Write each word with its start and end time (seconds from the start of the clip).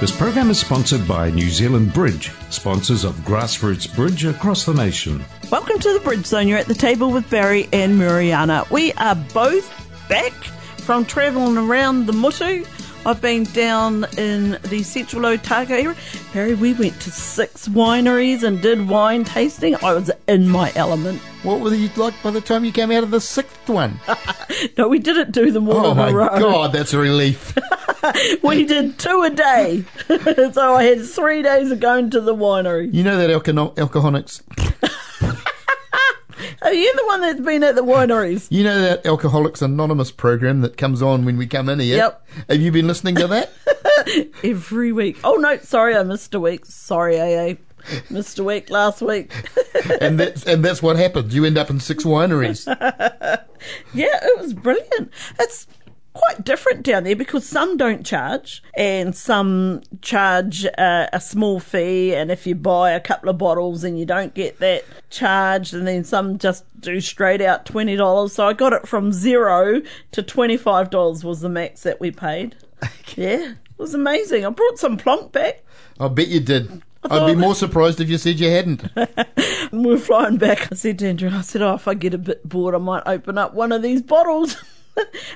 This 0.00 0.16
program 0.16 0.48
is 0.50 0.58
sponsored 0.58 1.06
by 1.06 1.30
New 1.30 1.50
Zealand 1.50 1.92
Bridge, 1.92 2.30
sponsors 2.48 3.04
of 3.04 3.14
grassroots 3.16 3.94
bridge 3.94 4.24
across 4.24 4.64
the 4.64 4.72
nation. 4.72 5.22
Welcome 5.50 5.78
to 5.78 5.92
the 5.92 6.00
Bridge 6.00 6.24
Zone. 6.24 6.48
You're 6.48 6.56
at 6.58 6.66
the 6.66 6.74
table 6.74 7.10
with 7.10 7.28
Barry 7.28 7.68
and 7.72 7.98
Mariana. 7.98 8.64
We 8.70 8.92
are 8.94 9.14
both 9.34 9.70
back 10.08 10.32
from 10.32 11.04
travelling 11.04 11.58
around 11.58 12.06
the 12.06 12.14
motu. 12.14 12.64
I've 13.04 13.20
been 13.20 13.44
down 13.44 14.06
in 14.18 14.58
the 14.64 14.82
central 14.82 15.24
Otago 15.26 15.74
area. 15.74 15.96
Barry, 16.32 16.54
we 16.54 16.72
went 16.74 16.98
to 17.02 17.10
six 17.10 17.68
wineries 17.68 18.42
and 18.42 18.60
did 18.62 18.88
wine 18.88 19.24
tasting. 19.24 19.74
I 19.76 19.92
was 19.94 20.10
in 20.28 20.48
my 20.48 20.72
element. 20.76 21.18
What 21.42 21.60
were 21.60 21.74
you 21.74 21.88
like 21.96 22.14
by 22.22 22.30
the 22.30 22.40
time 22.42 22.64
you 22.64 22.72
came 22.72 22.90
out 22.90 23.02
of 23.02 23.10
the 23.10 23.20
sixth 23.20 23.68
one? 23.68 24.00
No, 24.76 24.88
we 24.88 24.98
didn't 24.98 25.30
do 25.30 25.50
them 25.52 25.68
all 25.70 25.86
Oh 25.86 25.90
in 25.92 25.96
my 25.96 26.08
a 26.10 26.12
row. 26.12 26.38
god, 26.38 26.72
that's 26.72 26.92
a 26.92 26.98
relief. 26.98 27.56
We 28.42 28.64
did 28.64 28.98
two 28.98 29.22
a 29.22 29.30
day. 29.30 29.84
so 30.52 30.74
I 30.74 30.84
had 30.84 31.04
three 31.04 31.42
days 31.42 31.70
of 31.70 31.80
going 31.80 32.10
to 32.10 32.20
the 32.20 32.34
winery. 32.34 32.92
You 32.92 33.02
know 33.04 33.16
that 33.18 33.30
alcohol- 33.30 33.74
alcoholics. 33.76 34.42
Are 36.62 36.72
you 36.72 36.94
the 36.94 37.06
one 37.06 37.20
that's 37.20 37.40
been 37.40 37.62
at 37.62 37.74
the 37.74 37.82
wineries? 37.84 38.46
You 38.50 38.64
know 38.64 38.80
that 38.80 39.04
Alcoholics 39.06 39.60
Anonymous 39.62 40.10
program 40.10 40.60
that 40.62 40.76
comes 40.76 41.02
on 41.02 41.24
when 41.24 41.36
we 41.36 41.46
come 41.46 41.68
in 41.68 41.80
here. 41.80 41.96
Yep. 41.96 42.28
Have 42.48 42.60
you 42.60 42.70
been 42.72 42.86
listening 42.86 43.14
to 43.16 43.26
that? 43.28 43.50
Every 44.44 44.92
week. 44.92 45.18
Oh 45.24 45.34
no, 45.34 45.56
sorry, 45.58 45.96
I 45.96 46.02
missed 46.02 46.34
a 46.34 46.40
week. 46.40 46.64
Sorry, 46.66 47.18
AA. 47.20 47.54
Missed 48.10 48.38
a 48.38 48.44
week 48.44 48.68
last 48.70 49.00
week. 49.00 49.32
and 50.00 50.20
that's 50.20 50.44
and 50.44 50.62
that's 50.64 50.82
what 50.82 50.96
happens. 50.96 51.34
You 51.34 51.44
end 51.46 51.56
up 51.58 51.70
in 51.70 51.80
six 51.80 52.04
wineries. 52.04 52.66
Yeah, 53.94 54.18
it 54.22 54.38
was 54.40 54.54
brilliant. 54.54 55.12
It's 55.38 55.66
quite 56.20 56.44
different 56.44 56.82
down 56.82 57.04
there 57.04 57.16
because 57.16 57.46
some 57.46 57.76
don't 57.76 58.04
charge 58.04 58.62
and 58.74 59.14
some 59.14 59.82
charge 60.02 60.66
uh, 60.78 61.06
a 61.12 61.20
small 61.20 61.60
fee. 61.60 62.14
And 62.14 62.30
if 62.30 62.46
you 62.46 62.54
buy 62.54 62.92
a 62.92 63.00
couple 63.00 63.28
of 63.28 63.38
bottles 63.38 63.84
and 63.84 63.98
you 63.98 64.06
don't 64.06 64.34
get 64.34 64.58
that 64.58 64.84
charged 65.08 65.74
and 65.74 65.86
then 65.86 66.04
some 66.04 66.38
just 66.38 66.64
do 66.80 67.00
straight 67.00 67.42
out 67.42 67.66
$20 67.66 68.30
so 68.30 68.46
i 68.46 68.54
got 68.54 68.72
it 68.72 68.88
from 68.88 69.12
zero 69.12 69.82
to 70.12 70.22
$25 70.22 71.24
was 71.24 71.40
the 71.40 71.48
max 71.48 71.82
that 71.82 72.00
we 72.00 72.10
paid. 72.10 72.56
Yeah 73.16 73.52
it 73.52 73.78
was 73.78 73.94
amazing. 73.94 74.44
I 74.44 74.50
brought 74.50 74.78
some 74.78 74.96
plonk 74.96 75.32
back. 75.32 75.62
I 75.98 76.08
bet 76.08 76.28
you 76.28 76.40
did. 76.40 76.82
I'd 77.04 77.34
be 77.34 77.34
more 77.34 77.54
surprised 77.54 78.00
if 78.00 78.10
you 78.10 78.18
said 78.18 78.38
you 78.38 78.50
hadn't. 78.50 78.84
we 79.72 79.86
were 79.86 79.98
flying 79.98 80.36
back. 80.36 80.70
I 80.70 80.74
said 80.74 80.98
to 80.98 81.08
andrew 81.08 81.30
i 81.32 81.40
said 81.40 81.62
oh 81.62 81.74
if 81.74 81.88
i 81.88 81.94
get 81.94 82.12
a 82.12 82.18
bit 82.18 82.46
bored 82.46 82.74
i 82.74 82.78
might 82.78 83.02
open 83.06 83.38
up 83.38 83.54
one 83.54 83.72
of 83.72 83.82
these 83.82 84.02
bottles 84.02 84.56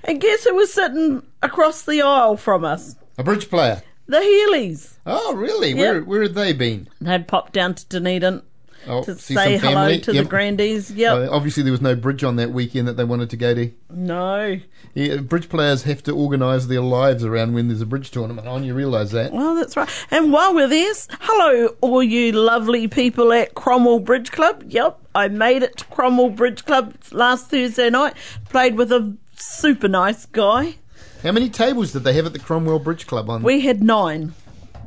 and 0.04 0.20
guess 0.20 0.44
who 0.44 0.54
was 0.54 0.72
sitting 0.72 1.22
across 1.42 1.82
the 1.82 2.02
aisle 2.02 2.36
from 2.36 2.64
us 2.64 2.96
A 3.18 3.22
bridge 3.24 3.48
player. 3.48 3.82
the 4.06 4.20
Healy's. 4.20 4.98
Oh, 5.06 5.34
really? 5.34 5.74
Where 5.74 6.02
where 6.02 6.22
had 6.22 6.34
they 6.34 6.52
been? 6.52 6.88
They'd 7.00 7.28
popped 7.28 7.52
down 7.52 7.74
to 7.74 7.86
Dunedin 7.86 8.42
Oh, 8.86 9.02
to 9.04 9.14
see 9.14 9.34
say 9.34 9.58
some 9.58 9.68
hello 9.72 9.96
to 9.96 10.12
Yep. 10.12 10.24
the 10.24 10.28
grandies. 10.28 10.90
Yep. 10.90 11.16
Uh, 11.16 11.28
obviously, 11.34 11.62
there 11.62 11.72
was 11.72 11.80
no 11.80 11.94
bridge 11.96 12.22
on 12.22 12.36
that 12.36 12.50
weekend 12.52 12.86
that 12.86 12.98
they 12.98 13.04
wanted 13.04 13.30
to 13.30 13.36
go 13.38 13.54
to. 13.54 13.70
no. 13.90 14.60
Yeah, 14.96 15.16
bridge 15.16 15.48
players 15.48 15.82
have 15.84 16.04
to 16.04 16.12
organise 16.12 16.66
their 16.66 16.80
lives 16.82 17.24
around 17.24 17.54
when 17.54 17.66
there's 17.66 17.80
a 17.80 17.86
bridge 17.86 18.12
tournament 18.12 18.46
on. 18.46 18.62
You 18.62 18.74
realise 18.74 19.10
that? 19.10 19.32
Well, 19.32 19.56
that's 19.56 19.76
right. 19.76 19.88
And 20.12 20.32
while 20.32 20.54
we're 20.54 20.68
there, 20.68 20.92
hello, 21.20 21.74
all 21.80 22.00
you 22.00 22.30
lovely 22.30 22.86
people 22.86 23.32
at 23.32 23.54
Cromwell 23.54 23.98
Bridge 23.98 24.30
Club. 24.30 24.62
Yep, 24.68 25.00
I 25.14 25.26
made 25.28 25.64
it 25.64 25.78
to 25.78 25.84
Cromwell 25.86 26.30
Bridge 26.30 26.64
Club 26.64 26.94
last 27.10 27.50
Thursday 27.50 27.90
night. 27.90 28.14
Played 28.50 28.76
with 28.76 28.92
a 28.92 29.16
super 29.44 29.88
nice 29.88 30.26
guy. 30.26 30.76
How 31.22 31.32
many 31.32 31.48
tables 31.48 31.92
did 31.92 32.04
they 32.04 32.12
have 32.14 32.26
at 32.26 32.32
the 32.32 32.38
Cromwell 32.38 32.78
Bridge 32.78 33.06
Club 33.06 33.30
on? 33.30 33.42
We 33.42 33.60
had 33.60 33.82
nine. 33.82 34.34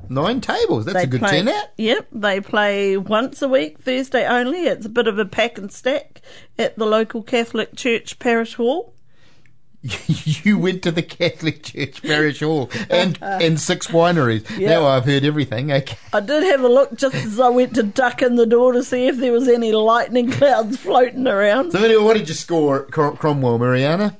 Nine 0.09 0.39
tables. 0.39 0.85
That's 0.85 0.95
They 0.97 1.03
a 1.03 1.07
good 1.07 1.19
play, 1.19 1.39
turnout. 1.39 1.65
Yep, 1.77 2.07
they 2.11 2.39
play 2.39 2.95
once 2.95 3.41
a 3.41 3.47
week, 3.47 3.79
Thursday 3.79 4.25
only. 4.25 4.63
It's 4.63 4.85
a 4.85 4.89
bit 4.89 5.07
of 5.07 5.19
a 5.19 5.25
pack 5.25 5.57
and 5.57 5.71
stack 5.71 6.21
at 6.57 6.77
the 6.77 6.85
local 6.85 7.23
Catholic 7.23 7.75
Church 7.75 8.19
Parish 8.19 8.55
Hall. 8.55 8.93
you 10.07 10.57
went 10.57 10.81
to 10.83 10.91
the 10.91 11.03
Catholic 11.03 11.63
Church 11.63 12.01
Parish 12.01 12.39
Hall 12.39 12.69
and 12.89 13.17
and 13.21 13.59
six 13.59 13.87
wineries. 13.87 14.59
Now 14.59 14.85
I've 14.85 15.05
heard 15.05 15.23
everything. 15.23 15.71
Okay. 15.71 15.97
I 16.13 16.19
did 16.19 16.43
have 16.43 16.61
a 16.61 16.67
look 16.67 16.95
just 16.95 17.15
as 17.15 17.39
I 17.39 17.49
went 17.49 17.75
to 17.75 17.83
duck 17.83 18.21
in 18.21 18.35
the 18.35 18.45
door 18.45 18.73
to 18.73 18.83
see 18.83 19.07
if 19.07 19.17
there 19.17 19.31
was 19.31 19.47
any 19.47 19.71
lightning 19.71 20.31
clouds 20.31 20.77
floating 20.81 21.27
around. 21.27 21.71
So 21.71 21.83
anyway, 21.83 22.03
what 22.03 22.17
did 22.17 22.27
you 22.27 22.35
score 22.35 22.85
at 22.85 22.91
Crom- 22.91 23.17
Cromwell, 23.17 23.59
Mariana? 23.59 24.17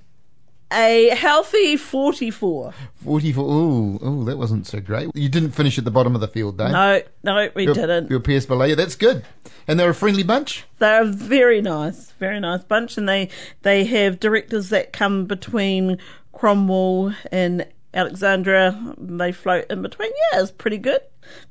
A 0.72 1.10
healthy 1.16 1.78
44. 1.78 2.74
Forty-four. 3.04 3.46
Ooh, 3.46 4.00
ooh, 4.06 4.26
that 4.26 4.38
wasn't 4.38 4.68
so 4.68 4.82
great. 4.82 5.10
You 5.14 5.30
didn't 5.30 5.52
finish 5.52 5.78
at 5.78 5.86
the 5.86 5.92
bottom 5.92 6.14
of 6.14 6.20
the 6.20 6.28
field, 6.28 6.58
though. 6.58 6.70
No, 6.70 7.02
no, 7.24 7.50
we 7.56 7.64
You're, 7.64 7.74
didn't. 7.74 8.10
You're 8.10 8.20
Pierce 8.20 8.46
below 8.46 8.66
you. 8.66 8.76
That's 8.76 8.96
good. 8.96 9.24
And 9.68 9.80
they're 9.80 9.90
a 9.90 9.96
friendly 9.96 10.24
bunch. 10.24 10.66
They're 10.80 11.04
a 11.04 11.06
very 11.06 11.62
nice, 11.62 12.12
very 12.20 12.40
nice 12.42 12.64
bunch, 12.64 12.98
and 12.98 13.08
they 13.08 13.30
they 13.62 13.86
have 13.86 14.20
directors 14.20 14.70
that 14.70 14.92
come 14.92 15.26
between 15.26 16.00
Cromwell 16.34 17.16
and 17.32 17.66
Alexandra. 17.94 18.96
They 18.98 19.32
float 19.32 19.66
in 19.70 19.82
between. 19.82 20.12
Yeah, 20.32 20.42
it's 20.42 20.52
pretty 20.52 20.78
good. 20.78 21.02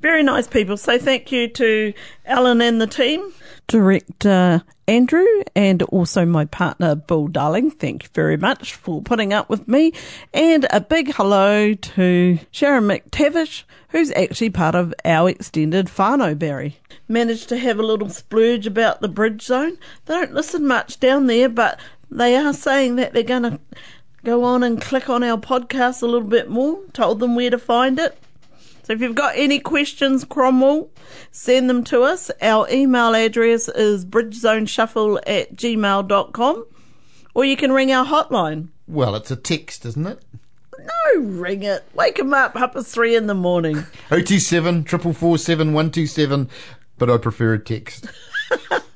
Very 0.01 0.23
nice 0.23 0.47
people. 0.47 0.77
So 0.77 0.97
thank 0.97 1.31
you 1.31 1.47
to 1.49 1.93
Alan 2.25 2.61
and 2.61 2.81
the 2.81 2.87
team, 2.87 3.31
director 3.67 4.63
Andrew, 4.87 5.27
and 5.55 5.83
also 5.83 6.25
my 6.25 6.45
partner 6.45 6.95
Bill 6.95 7.27
Darling. 7.27 7.69
Thank 7.69 8.03
you 8.03 8.09
very 8.13 8.37
much 8.37 8.73
for 8.73 9.01
putting 9.03 9.33
up 9.33 9.49
with 9.49 9.67
me, 9.67 9.93
and 10.33 10.65
a 10.71 10.81
big 10.81 11.13
hello 11.13 11.75
to 11.75 12.39
Sharon 12.49 12.85
McTavish, 12.85 13.63
who's 13.89 14.11
actually 14.11 14.49
part 14.49 14.73
of 14.73 14.93
our 15.05 15.29
extended 15.29 15.87
whānau 15.87 16.37
Barry. 16.37 16.79
Managed 17.07 17.49
to 17.49 17.57
have 17.57 17.77
a 17.77 17.83
little 17.83 18.09
splurge 18.09 18.65
about 18.65 19.01
the 19.01 19.07
bridge 19.07 19.43
zone. 19.43 19.77
They 20.05 20.15
don't 20.15 20.33
listen 20.33 20.65
much 20.65 20.99
down 20.99 21.27
there, 21.27 21.49
but 21.49 21.79
they 22.09 22.35
are 22.35 22.53
saying 22.53 22.95
that 22.95 23.13
they're 23.13 23.21
going 23.21 23.43
to 23.43 23.59
go 24.23 24.43
on 24.43 24.63
and 24.63 24.81
click 24.81 25.09
on 25.09 25.23
our 25.23 25.37
podcast 25.37 26.01
a 26.01 26.05
little 26.05 26.27
bit 26.27 26.49
more. 26.49 26.79
Told 26.93 27.19
them 27.19 27.35
where 27.35 27.49
to 27.49 27.57
find 27.57 27.99
it. 27.99 28.17
So 28.83 28.93
if 28.93 29.01
you've 29.01 29.15
got 29.15 29.33
any 29.35 29.59
questions, 29.59 30.23
Cromwell, 30.23 30.89
send 31.31 31.69
them 31.69 31.83
to 31.85 32.03
us. 32.03 32.31
Our 32.41 32.69
email 32.69 33.13
address 33.13 33.67
is 33.67 34.05
bridgezoneshuffle 34.05 35.19
at 35.27 35.55
gmail.com 35.55 36.65
or 37.33 37.45
you 37.45 37.57
can 37.57 37.71
ring 37.71 37.91
our 37.91 38.05
hotline. 38.05 38.69
Well, 38.87 39.15
it's 39.15 39.29
a 39.29 39.35
text, 39.35 39.85
isn't 39.85 40.07
it? 40.07 40.23
No, 40.79 41.21
ring 41.21 41.63
it. 41.63 41.83
Wake 41.93 42.17
him 42.17 42.33
up, 42.33 42.55
up 42.55 42.75
at 42.75 42.85
three 42.85 43.15
in 43.15 43.27
the 43.27 43.35
morning. 43.35 43.83
027 44.09 44.85
447 44.85 45.73
127, 45.73 46.49
but 46.97 47.09
I 47.09 47.17
prefer 47.17 47.53
a 47.53 47.59
text. 47.59 48.07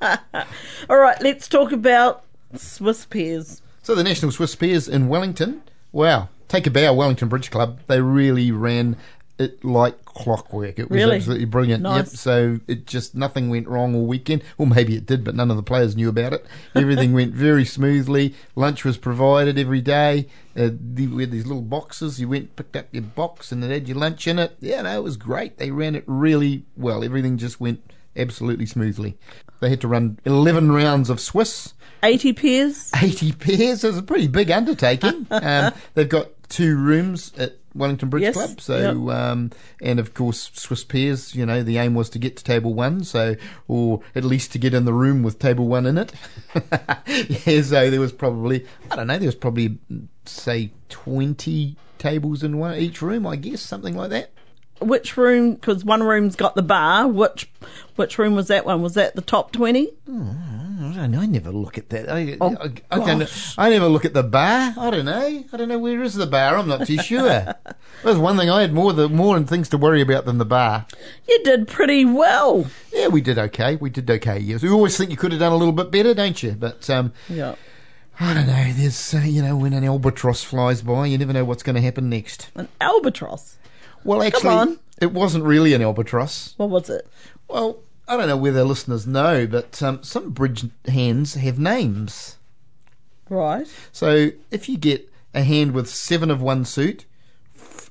All 0.88 0.98
right, 0.98 1.20
let's 1.20 1.48
talk 1.48 1.70
about 1.70 2.24
Swiss 2.56 3.04
pairs. 3.04 3.60
So 3.82 3.94
the 3.94 4.04
National 4.04 4.30
Swiss 4.30 4.54
Pairs 4.54 4.88
in 4.88 5.08
Wellington, 5.08 5.62
wow, 5.90 6.28
take 6.48 6.66
a 6.66 6.70
bow, 6.70 6.94
Wellington 6.94 7.28
Bridge 7.28 7.50
Club. 7.50 7.80
They 7.88 8.00
really 8.00 8.52
ran 8.52 8.96
it 9.38 9.64
like 9.64 10.04
clockwork. 10.04 10.78
It 10.78 10.88
was 10.88 10.96
Really? 10.96 11.16
absolutely 11.16 11.46
brilliant. 11.46 11.82
Yep. 11.82 11.92
Nice. 11.92 12.20
So 12.20 12.60
it 12.68 12.86
just 12.86 13.14
nothing 13.16 13.48
went 13.50 13.66
wrong 13.66 13.94
all 13.96 14.06
weekend. 14.06 14.44
Or 14.56 14.66
maybe 14.68 14.94
it 14.94 15.06
did, 15.06 15.24
but 15.24 15.34
none 15.34 15.50
of 15.50 15.56
the 15.56 15.62
players 15.64 15.96
knew 15.96 16.08
about 16.08 16.32
it. 16.32 16.46
Everything 16.76 17.12
went 17.14 17.32
very 17.34 17.64
smoothly. 17.64 18.34
Lunch 18.54 18.84
was 18.84 18.98
provided 18.98 19.58
every 19.58 19.80
day. 19.80 20.28
Uh, 20.56 20.68
the- 20.72 21.08
we 21.08 21.22
had 21.24 21.32
these 21.32 21.46
little 21.46 21.62
boxes. 21.62 22.20
You 22.20 22.28
went, 22.28 22.54
picked 22.54 22.76
up 22.76 22.86
your 22.92 23.02
box, 23.02 23.50
and 23.50 23.64
it 23.64 23.70
had 23.72 23.88
your 23.88 23.96
lunch 23.96 24.28
in 24.28 24.38
it. 24.38 24.54
Yeah, 24.60 24.82
no, 24.82 24.96
it 24.98 25.02
was 25.02 25.16
great. 25.16 25.58
They 25.58 25.72
ran 25.72 25.96
it 25.96 26.04
really 26.06 26.64
well. 26.76 27.02
Everything 27.02 27.36
just 27.38 27.58
went 27.60 27.80
absolutely 28.16 28.66
smoothly. 28.66 29.16
They 29.60 29.70
had 29.70 29.80
to 29.82 29.88
run 29.88 30.18
11 30.24 30.72
rounds 30.72 31.10
of 31.10 31.20
Swiss. 31.20 31.74
80 32.02 32.32
pairs? 32.32 32.90
80 33.00 33.32
pairs 33.32 33.84
is 33.84 33.96
a 33.96 34.02
pretty 34.02 34.26
big 34.26 34.50
undertaking. 34.50 35.26
um, 35.30 35.72
they've 35.94 36.08
got 36.08 36.28
two 36.48 36.76
rooms 36.76 37.32
at 37.38 37.58
Wellington 37.74 38.10
Bridge 38.10 38.22
Yes, 38.22 38.34
Club. 38.34 38.60
So, 38.60 39.10
um, 39.10 39.50
and 39.80 39.98
of 39.98 40.14
course, 40.14 40.50
Swiss 40.54 40.84
pairs, 40.84 41.34
you 41.34 41.46
know, 41.46 41.62
the 41.62 41.78
aim 41.78 41.94
was 41.94 42.10
to 42.10 42.18
get 42.18 42.36
to 42.36 42.44
table 42.44 42.74
one, 42.74 43.04
so, 43.04 43.36
or 43.68 44.00
at 44.14 44.24
least 44.24 44.52
to 44.52 44.58
get 44.58 44.74
in 44.74 44.84
the 44.84 44.92
room 44.92 45.22
with 45.22 45.38
table 45.38 45.66
one 45.66 45.86
in 45.86 45.98
it. 45.98 46.12
yeah, 47.46 47.62
so 47.62 47.90
there 47.90 48.00
was 48.00 48.12
probably, 48.12 48.66
I 48.90 48.96
don't 48.96 49.06
know, 49.06 49.18
there 49.18 49.26
was 49.26 49.34
probably, 49.34 49.78
say, 50.24 50.72
20 50.90 51.76
tables 51.98 52.42
in 52.42 52.58
one 52.58 52.76
each 52.78 53.00
room, 53.00 53.26
I 53.26 53.36
guess, 53.36 53.60
something 53.60 53.96
like 53.96 54.10
that. 54.10 54.31
Which 54.86 55.16
room? 55.16 55.54
Because 55.54 55.84
one 55.84 56.02
room's 56.02 56.36
got 56.36 56.54
the 56.54 56.62
bar. 56.62 57.06
Which 57.08 57.50
which 57.96 58.18
room 58.18 58.34
was 58.34 58.48
that 58.48 58.64
one? 58.66 58.82
Was 58.82 58.94
that 58.94 59.14
the 59.14 59.22
top 59.22 59.52
twenty? 59.52 59.90
I 60.08 60.94
don't 60.94 61.10
know. 61.12 61.20
I 61.20 61.26
never 61.26 61.50
look 61.50 61.78
at 61.78 61.88
that. 61.90 62.10
I, 62.10 62.36
Oh, 62.40 62.56
I, 62.60 62.72
I, 62.90 62.98
don't. 62.98 63.54
I 63.56 63.70
never 63.70 63.86
look 63.86 64.04
at 64.04 64.14
the 64.14 64.22
bar. 64.22 64.74
I 64.76 64.90
don't 64.90 65.04
know. 65.04 65.44
I 65.52 65.56
don't 65.56 65.68
know 65.68 65.78
where 65.78 66.02
is 66.02 66.14
the 66.14 66.26
bar. 66.26 66.56
I'm 66.56 66.68
not 66.68 66.86
too 66.86 66.98
sure. 66.98 67.54
There's 68.04 68.18
one 68.18 68.36
thing 68.36 68.50
I 68.50 68.60
had 68.62 68.72
more 68.72 68.92
the 68.92 69.08
more 69.08 69.36
and 69.36 69.48
things 69.48 69.68
to 69.70 69.78
worry 69.78 70.00
about 70.00 70.24
than 70.26 70.38
the 70.38 70.44
bar. 70.44 70.86
You 71.28 71.42
did 71.44 71.68
pretty 71.68 72.04
well. 72.04 72.66
Yeah, 72.92 73.08
we 73.08 73.20
did 73.20 73.38
okay. 73.38 73.76
We 73.76 73.90
did 73.90 74.10
okay. 74.10 74.38
Yes, 74.38 74.62
we 74.62 74.68
always 74.70 74.96
think 74.96 75.10
you 75.10 75.16
could 75.16 75.32
have 75.32 75.40
done 75.40 75.52
a 75.52 75.56
little 75.56 75.72
bit 75.72 75.90
better, 75.90 76.14
don't 76.14 76.42
you? 76.42 76.52
But 76.52 76.88
um, 76.90 77.12
Yeah. 77.28 77.54
I 78.20 78.34
don't 78.34 78.46
know. 78.46 78.72
There's 78.74 79.14
uh, 79.14 79.18
you 79.18 79.40
know 79.42 79.56
when 79.56 79.72
an 79.72 79.84
albatross 79.84 80.44
flies 80.44 80.82
by, 80.82 81.06
you 81.06 81.16
never 81.18 81.32
know 81.32 81.44
what's 81.44 81.62
going 81.62 81.76
to 81.76 81.82
happen 81.82 82.10
next. 82.10 82.50
An 82.54 82.68
albatross. 82.80 83.56
Well, 84.04 84.22
actually, 84.22 84.78
it 85.00 85.12
wasn't 85.12 85.44
really 85.44 85.74
an 85.74 85.82
albatross. 85.82 86.54
What 86.56 86.70
was 86.70 86.88
it? 86.90 87.06
Well, 87.48 87.78
I 88.08 88.16
don't 88.16 88.28
know 88.28 88.36
whether 88.36 88.64
listeners 88.64 89.06
know, 89.06 89.46
but 89.46 89.82
um, 89.82 90.02
some 90.02 90.30
bridge 90.30 90.66
hands 90.86 91.34
have 91.34 91.58
names. 91.58 92.36
Right. 93.28 93.66
So 93.92 94.30
if 94.50 94.68
you 94.68 94.76
get 94.76 95.08
a 95.34 95.42
hand 95.42 95.72
with 95.72 95.88
seven 95.88 96.30
of 96.30 96.42
one 96.42 96.64
suit, 96.64 97.06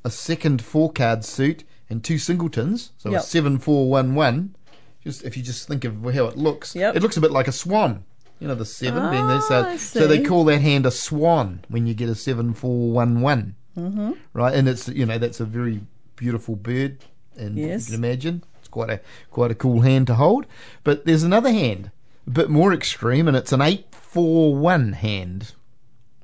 a 0.03 0.09
second 0.11 0.61
four 0.61 0.91
card 0.91 1.23
suit, 1.25 1.63
and 1.89 2.03
two 2.03 2.17
singletons, 2.17 2.91
so 2.97 3.09
Yep. 3.11 3.21
a 3.21 3.23
seven 3.23 3.57
four 3.57 3.89
one 3.89 4.15
one. 4.15 4.55
Just 5.03 5.23
if 5.23 5.35
you 5.35 5.41
just 5.43 5.67
think 5.67 5.83
of 5.83 5.95
how 6.13 6.25
it 6.27 6.37
looks, 6.37 6.75
Yep. 6.75 6.95
it 6.95 7.01
looks 7.01 7.17
a 7.17 7.21
bit 7.21 7.31
like 7.31 7.47
a 7.47 7.51
swan. 7.51 8.03
You 8.39 8.47
know 8.47 8.55
the 8.55 8.65
seven 8.65 9.09
being 9.11 9.27
there, 9.27 9.41
so 9.41 9.65
Ah, 9.67 9.75
so 9.77 10.07
they 10.07 10.23
call 10.23 10.45
that 10.45 10.61
hand 10.61 10.85
a 10.85 10.91
swan 10.91 11.63
when 11.69 11.85
you 11.85 11.93
get 11.93 12.09
a 12.09 12.15
seven 12.15 12.53
four 12.53 12.91
one 12.91 13.21
one. 13.21 13.55
Mm-hmm. 13.77 14.11
Right, 14.33 14.53
and 14.53 14.67
it's 14.67 14.87
you 14.89 15.05
know 15.05 15.17
that's 15.17 15.39
a 15.39 15.45
very 15.45 15.81
beautiful 16.21 16.55
bird, 16.55 16.99
and 17.35 17.57
Yes. 17.57 17.89
you 17.89 17.95
can 17.95 18.03
imagine 18.05 18.43
it's 18.59 18.67
quite 18.67 18.91
a 18.91 18.99
quite 19.31 19.49
a 19.49 19.55
cool 19.55 19.81
hand 19.81 20.05
to 20.07 20.13
hold. 20.15 20.45
But 20.83 21.05
there's 21.07 21.23
another 21.23 21.51
hand, 21.51 21.89
a 22.27 22.29
bit 22.29 22.47
more 22.49 22.71
extreme, 22.71 23.27
and 23.27 23.35
it's 23.35 23.51
an 23.51 23.59
eight 23.61 23.87
four 23.91 24.55
one 24.55 24.93
hand. 24.93 25.53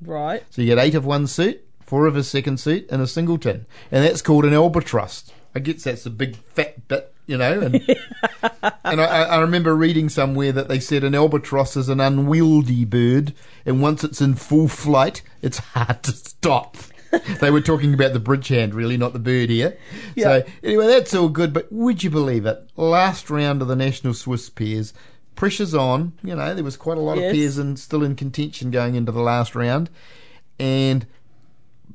Right. 0.00 0.44
So 0.50 0.62
you 0.62 0.68
get 0.68 0.78
eight 0.78 0.94
of 0.94 1.04
one 1.04 1.26
suit, 1.26 1.60
four 1.80 2.06
of 2.06 2.16
a 2.16 2.22
second 2.22 2.60
suit, 2.60 2.86
and 2.90 3.02
a 3.02 3.08
singleton, 3.08 3.66
and 3.90 4.04
that's 4.04 4.22
called 4.22 4.44
an 4.44 4.54
albatross. 4.54 5.32
I 5.54 5.58
guess 5.58 5.82
that's 5.82 6.06
a 6.06 6.10
big 6.10 6.36
fat 6.36 6.86
bit, 6.86 7.12
you 7.26 7.36
know. 7.36 7.60
And 7.60 7.74
and 8.84 9.00
I, 9.00 9.04
I 9.04 9.22
I 9.24 9.40
remember 9.40 9.74
reading 9.74 10.08
somewhere 10.08 10.52
that 10.52 10.68
they 10.68 10.78
said 10.78 11.02
an 11.02 11.16
albatross 11.16 11.76
is 11.76 11.88
an 11.88 11.98
unwieldy 12.00 12.84
bird, 12.84 13.34
and 13.66 13.82
once 13.82 14.04
it's 14.04 14.20
in 14.20 14.34
full 14.36 14.68
flight, 14.68 15.22
it's 15.42 15.58
hard 15.58 16.04
to 16.04 16.12
stop. 16.12 16.76
they 17.40 17.50
were 17.50 17.60
talking 17.60 17.94
about 17.94 18.12
the 18.12 18.20
bridge 18.20 18.48
hand, 18.48 18.74
really, 18.74 18.96
not 18.96 19.12
the 19.12 19.18
bird 19.18 19.50
here. 19.50 19.76
So 20.16 20.42
anyway, 20.62 20.86
that's 20.86 21.14
all 21.14 21.28
good. 21.28 21.52
But 21.52 21.72
would 21.72 22.02
you 22.02 22.10
believe 22.10 22.44
it? 22.46 22.68
Last 22.76 23.30
round 23.30 23.62
of 23.62 23.68
the 23.68 23.76
national 23.76 24.14
Swiss 24.14 24.48
pairs. 24.50 24.92
Pressure's 25.36 25.74
on. 25.74 26.12
You 26.22 26.34
know, 26.34 26.54
there 26.54 26.64
was 26.64 26.76
quite 26.76 26.98
a 26.98 27.00
lot 27.00 27.16
Yes. 27.18 27.30
of 27.30 27.36
pairs 27.36 27.58
and 27.58 27.78
still 27.78 28.02
in 28.02 28.16
contention 28.16 28.70
going 28.70 28.94
into 28.94 29.12
the 29.12 29.20
last 29.22 29.54
round. 29.54 29.88
And 30.58 31.06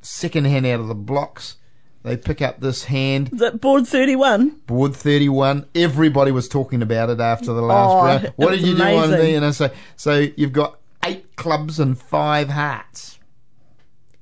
second 0.02 0.46
hand 0.46 0.66
out 0.66 0.80
of 0.80 0.88
the 0.88 0.94
blocks, 0.94 1.56
they 2.02 2.16
pick 2.16 2.42
up 2.42 2.60
this 2.60 2.84
hand, 2.84 3.30
Is 3.32 3.40
it 3.42 3.60
board 3.60 3.86
31? 3.86 4.50
board 4.66 4.94
31. 4.96 5.66
Everybody 5.74 6.32
was 6.32 6.48
talking 6.48 6.82
about 6.82 7.10
it 7.10 7.20
after 7.20 7.46
the 7.52 7.62
last 7.62 7.90
Oh, 7.92 8.04
round. 8.04 8.32
What 8.36 8.50
did 8.50 8.60
you 8.62 8.76
do 8.76 8.82
on 8.82 9.04
amazing. 9.10 9.18
the? 9.18 9.34
And 9.36 9.44
I 9.46 9.50
say, 9.52 9.70
so 9.96 10.26
you've 10.36 10.52
got 10.52 10.78
eight 11.04 11.36
clubs 11.36 11.78
and 11.78 11.98
five 11.98 12.48
hearts. 12.50 13.18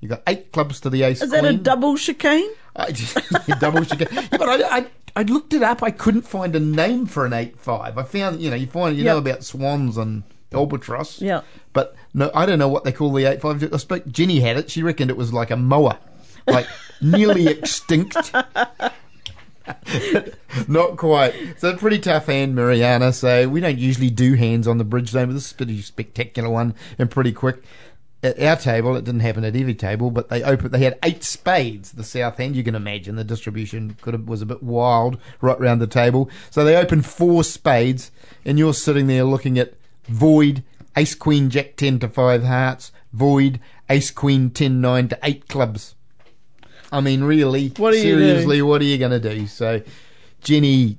You've 0.02 0.10
got 0.10 0.22
eight 0.26 0.50
clubs 0.50 0.80
to 0.80 0.90
the 0.90 1.04
ace 1.04 1.22
Is 1.22 1.30
that 1.30 1.44
a 1.44 1.52
double 1.52 1.96
chicane? 1.96 2.50
I 2.76 2.90
just 2.90 3.16
double 3.60 3.84
chicane. 3.84 4.08
But 4.32 4.48
I, 4.48 4.78
I, 4.78 4.86
I 5.14 5.22
looked 5.22 5.54
it 5.54 5.62
up. 5.62 5.80
I 5.80 5.92
couldn't 5.92 6.22
find 6.22 6.56
a 6.56 6.60
name 6.60 7.06
for 7.06 7.24
an 7.24 7.32
eight 7.32 7.56
five. 7.60 7.96
I 7.96 8.02
found, 8.02 8.40
you 8.42 8.50
know, 8.50 8.56
you 8.56 8.66
find 8.66 8.96
you 8.96 9.04
know 9.04 9.18
about 9.18 9.44
swans 9.44 9.96
and 9.96 10.24
albatross. 10.52 11.22
Yeah. 11.22 11.42
But 11.72 11.94
no, 12.14 12.32
I 12.34 12.46
don't 12.46 12.58
know 12.58 12.66
what 12.66 12.82
they 12.82 12.90
call 12.90 13.12
the 13.12 13.26
eight 13.26 13.40
five. 13.40 13.62
I 13.72 13.76
spoke. 13.76 14.04
Jenny 14.08 14.40
had 14.40 14.56
it. 14.56 14.72
She 14.72 14.82
reckoned 14.82 15.08
it 15.08 15.16
was 15.16 15.32
like 15.32 15.52
a 15.52 15.56
moa, 15.56 16.00
like 16.48 16.66
nearly 17.00 17.46
extinct. 17.46 18.16
Not 20.66 20.96
quite. 20.96 21.36
It's 21.36 21.62
a 21.62 21.76
pretty 21.76 22.00
tough 22.00 22.26
hand, 22.26 22.56
Mariana. 22.56 23.12
So 23.12 23.48
we 23.48 23.60
don't 23.60 23.78
usually 23.78 24.10
do 24.10 24.34
hands 24.34 24.66
on 24.66 24.78
the 24.78 24.84
bridge 24.84 25.10
zone, 25.10 25.28
but 25.28 25.34
this 25.34 25.46
is 25.46 25.52
a 25.52 25.54
pretty 25.54 25.80
spectacular 25.80 26.50
one 26.50 26.74
and 26.98 27.08
pretty 27.08 27.30
quick. 27.30 27.62
At 28.24 28.40
our 28.40 28.56
table, 28.56 28.94
it 28.94 29.04
didn't 29.04 29.20
happen 29.22 29.44
at 29.44 29.56
every 29.56 29.74
table, 29.74 30.12
but 30.12 30.28
they 30.28 30.44
opened. 30.44 30.70
They 30.70 30.84
had 30.84 30.98
eight 31.02 31.24
spades. 31.24 31.90
The 31.92 32.04
south 32.04 32.38
end, 32.38 32.54
you 32.54 32.62
can 32.62 32.76
imagine 32.76 33.16
the 33.16 33.24
distribution 33.24 33.96
could 34.00 34.14
have 34.14 34.28
was 34.28 34.42
a 34.42 34.46
bit 34.46 34.62
wild 34.62 35.18
right 35.40 35.58
round 35.58 35.80
the 35.80 35.88
table. 35.88 36.30
So 36.50 36.64
they 36.64 36.76
opened 36.76 37.04
four 37.04 37.42
spades, 37.42 38.12
and 38.44 38.60
you're 38.60 38.74
sitting 38.74 39.08
there 39.08 39.24
looking 39.24 39.58
at 39.58 39.74
void, 40.04 40.62
ace 40.96 41.16
queen 41.16 41.50
jack 41.50 41.74
ten 41.74 41.98
to 41.98 42.08
five 42.08 42.44
hearts, 42.44 42.92
void, 43.12 43.58
ace 43.90 44.12
queen 44.12 44.50
ten 44.50 44.80
nine 44.80 45.08
to 45.08 45.18
eight 45.24 45.48
clubs. 45.48 45.96
I 46.92 47.00
mean, 47.00 47.24
really, 47.24 47.70
What 47.76 47.94
seriously, 47.94 48.62
what 48.62 48.82
are 48.82 48.84
you 48.84 48.98
going 48.98 49.20
to 49.20 49.34
do? 49.34 49.46
So, 49.48 49.82
Jenny 50.42 50.98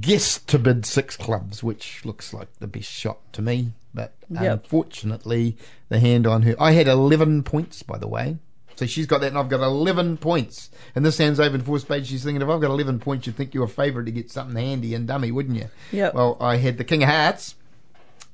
guessed 0.00 0.48
to 0.48 0.58
bid 0.58 0.86
six 0.86 1.16
clubs, 1.16 1.62
which 1.62 2.04
looks 2.04 2.32
like 2.32 2.48
the 2.60 2.68
best 2.68 2.88
shot 2.88 3.18
to 3.32 3.42
me. 3.42 3.72
But 3.94 4.14
um, 4.36 4.42
Yep. 4.44 4.52
unfortunately, 4.64 5.56
the 5.88 5.98
hand 5.98 6.26
on 6.26 6.42
her. 6.42 6.54
I 6.60 6.72
had 6.72 6.88
11 6.88 7.42
points, 7.42 7.82
by 7.82 7.98
the 7.98 8.08
way. 8.08 8.38
So 8.74 8.86
she's 8.86 9.06
got 9.06 9.20
that, 9.20 9.28
and 9.28 9.38
I've 9.38 9.50
got 9.50 9.60
11 9.62 10.16
points. 10.16 10.70
And 10.94 11.04
this 11.04 11.18
hand's 11.18 11.38
open 11.38 11.60
four 11.60 11.78
spades. 11.78 12.08
She's 12.08 12.24
thinking, 12.24 12.40
if 12.40 12.48
I've 12.48 12.60
got 12.60 12.70
11 12.70 13.00
points, 13.00 13.26
you'd 13.26 13.36
think 13.36 13.52
you're 13.52 13.64
a 13.64 13.68
favourite 13.68 14.06
to 14.06 14.12
get 14.12 14.30
something 14.30 14.56
handy 14.56 14.94
and 14.94 15.06
dummy, 15.06 15.30
wouldn't 15.30 15.58
you? 15.58 15.68
Yep. 15.92 16.14
Well, 16.14 16.36
I 16.40 16.56
had 16.56 16.78
the 16.78 16.84
King 16.84 17.02
of 17.02 17.10
Hearts. 17.10 17.54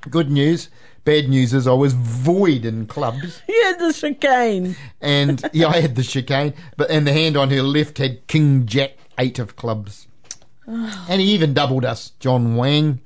Good 0.09 0.31
news. 0.31 0.69
Bad 1.05 1.29
news 1.29 1.53
is 1.53 1.67
I 1.67 1.73
was 1.73 1.93
void 1.95 2.65
in 2.65 2.87
clubs. 2.87 3.43
Yeah, 3.49 3.73
the 3.79 3.93
chicane. 3.93 4.77
And 5.01 5.43
yeah, 5.53 5.69
I 5.69 5.81
had 5.81 5.97
the 5.97 6.03
chicane, 6.05 6.55
but 6.77 6.89
and 6.91 7.07
the 7.07 7.13
hand 7.13 7.37
on 7.37 7.51
her 7.51 7.63
left 7.63 7.99
had 7.99 8.27
King 8.29 8.65
Jack 8.67 8.93
eight 9.19 9.39
of 9.41 9.57
clubs, 9.57 10.07
and 10.67 11.21
he 11.21 11.33
even 11.33 11.53
doubled 11.55 11.85
us, 11.85 12.13
John 12.21 12.55
Wang. 12.57 13.01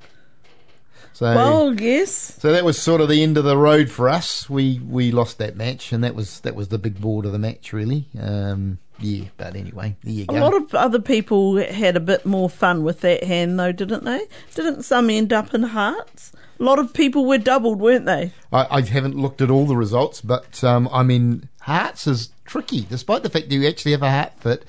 So, 1.13 1.25
Well, 1.25 1.73
yes. 1.79 2.11
so 2.39 2.51
that 2.51 2.65
was 2.65 2.81
sort 2.81 2.99
of 2.99 3.07
the 3.07 3.21
end 3.21 3.37
of 3.37 3.43
the 3.43 3.57
road 3.57 3.89
for 3.91 4.09
us. 4.09 4.49
We 4.49 4.79
we 4.79 5.11
lost 5.11 5.37
that 5.37 5.55
match, 5.55 5.91
and 5.91 6.03
that 6.03 6.15
was 6.15 6.39
that 6.41 6.55
was 6.55 6.69
the 6.69 6.79
big 6.79 6.99
board 6.99 7.25
of 7.25 7.31
the 7.31 7.39
match, 7.39 7.71
really. 7.71 8.07
Um, 8.19 8.79
yeah, 8.99 9.25
but 9.37 9.55
anyway, 9.55 9.95
there 10.03 10.13
you 10.13 10.25
go. 10.25 10.35
A 10.35 10.39
lot 10.39 10.53
of 10.55 10.73
other 10.73 10.99
people 10.99 11.57
had 11.57 11.95
a 11.95 11.99
bit 11.99 12.25
more 12.25 12.49
fun 12.49 12.83
with 12.83 13.01
that 13.01 13.23
hand, 13.23 13.59
though, 13.59 13.71
didn't 13.71 14.05
they? 14.05 14.25
Didn't 14.55 14.83
some 14.83 15.09
end 15.09 15.31
up 15.33 15.53
in 15.53 15.63
hearts? 15.63 16.31
A 16.59 16.63
lot 16.63 16.79
of 16.79 16.93
people 16.93 17.25
were 17.25 17.37
doubled, 17.39 17.79
weren't 17.79 18.05
they? 18.05 18.31
I, 18.51 18.77
I 18.77 18.81
haven't 18.81 19.15
looked 19.17 19.41
at 19.41 19.49
all 19.49 19.65
the 19.65 19.75
results, 19.75 20.21
but 20.21 20.63
um, 20.63 20.87
I 20.91 21.03
mean, 21.03 21.49
hearts 21.61 22.07
is 22.07 22.29
tricky. 22.45 22.81
Despite 22.81 23.23
the 23.23 23.29
fact 23.29 23.49
that 23.49 23.55
you 23.55 23.67
actually 23.67 23.91
have 23.91 24.03
a 24.03 24.11
heart 24.11 24.33
fit, 24.39 24.63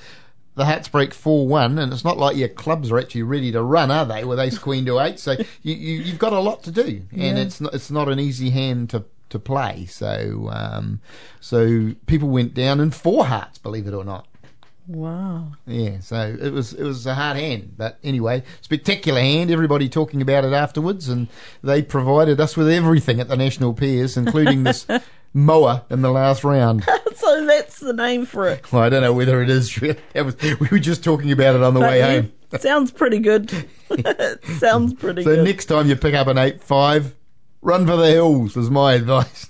the 0.55 0.65
hearts 0.65 0.89
break 0.89 1.13
four 1.13 1.47
one, 1.47 1.79
and 1.79 1.93
it's 1.93 2.05
not 2.05 2.19
like 2.19 2.37
your 2.37 2.49
clubs 2.49 2.91
are 2.91 2.99
actually 2.99 3.23
ready 3.23 3.51
to 3.53 3.63
run, 3.63 3.91
are 3.91 4.05
they? 4.05 4.25
With 4.25 4.39
ace 4.39 4.59
queen 4.59 4.87
to 4.87 5.01
eight, 5.01 5.19
so 5.19 5.33
you, 5.63 5.75
you 5.75 6.01
you've 6.03 6.19
got 6.19 6.33
a 6.33 6.41
lot 6.41 6.63
to 6.65 6.71
do, 6.71 7.03
and 7.13 7.39
it's 7.39 7.61
not 7.61 7.75
it's 7.75 7.91
not 7.91 8.09
an 8.09 8.21
easy 8.21 8.51
hand 8.51 8.91
to 8.91 9.05
to 9.31 9.39
play. 9.39 9.87
So 9.87 10.51
um, 10.53 11.01
so 11.41 11.93
people 12.07 12.29
went 12.29 12.55
down 12.55 12.81
in 12.81 12.91
four 12.91 13.27
hearts, 13.27 13.59
believe 13.59 13.87
it 13.87 13.95
or 13.95 14.05
not. 14.05 14.27
Wow. 14.87 15.53
Yeah, 15.67 16.01
so 16.01 16.37
it 16.41 16.53
was 16.53 16.75
it 16.75 16.85
was 16.85 17.07
a 17.07 17.15
hard 17.15 17.37
hand, 17.39 17.75
but 17.77 17.99
anyway, 18.05 18.43
spectacular 18.61 19.21
hand. 19.21 19.51
Everybody 19.51 19.89
talking 19.89 20.21
about 20.21 20.45
it 20.45 20.53
afterwards, 20.53 21.09
and 21.09 21.29
they 21.63 21.83
provided 21.83 22.39
us 22.39 22.57
with 22.57 22.69
everything 22.69 23.19
at 23.19 23.29
the 23.29 23.37
national 23.37 23.73
pairs, 23.73 24.17
including 24.17 24.65
this 24.65 24.87
moa 25.35 25.85
in 25.91 26.01
the 26.01 26.11
last 26.11 26.45
round. 26.45 26.85
so 27.17 27.45
that's 27.45 27.81
the 27.81 27.93
name 27.93 28.25
for 28.25 28.49
it. 28.49 28.73
Well, 28.73 28.83
I 28.83 28.89
don't 28.89 29.03
know 29.03 29.13
whether 29.13 29.43
it 29.43 29.51
is. 29.51 29.77
That 30.15 30.25
was, 30.25 30.41
we 30.41 30.69
were 30.71 30.79
just 30.79 31.05
talking 31.05 31.33
about 31.33 31.57
it 31.57 31.63
on 31.63 31.75
the 31.75 31.81
But 31.81 31.91
way 31.91 31.99
yeah, 31.99 32.13
home. 32.23 32.33
sounds 32.61 32.91
pretty 32.93 33.19
good. 33.19 33.51
sounds 34.59 34.95
pretty 34.95 35.23
So 35.25 35.31
good. 35.31 35.37
So 35.39 35.45
next 35.45 35.65
time 35.67 35.89
you 35.89 35.97
pick 35.97 36.15
up 36.15 36.29
an 36.29 36.39
eight 36.39 36.63
five, 36.63 37.15
run 37.61 37.87
for 37.87 37.97
the 37.97 38.07
hills. 38.13 38.55
Was 38.57 38.71
my 38.71 38.95
advice. 38.95 39.49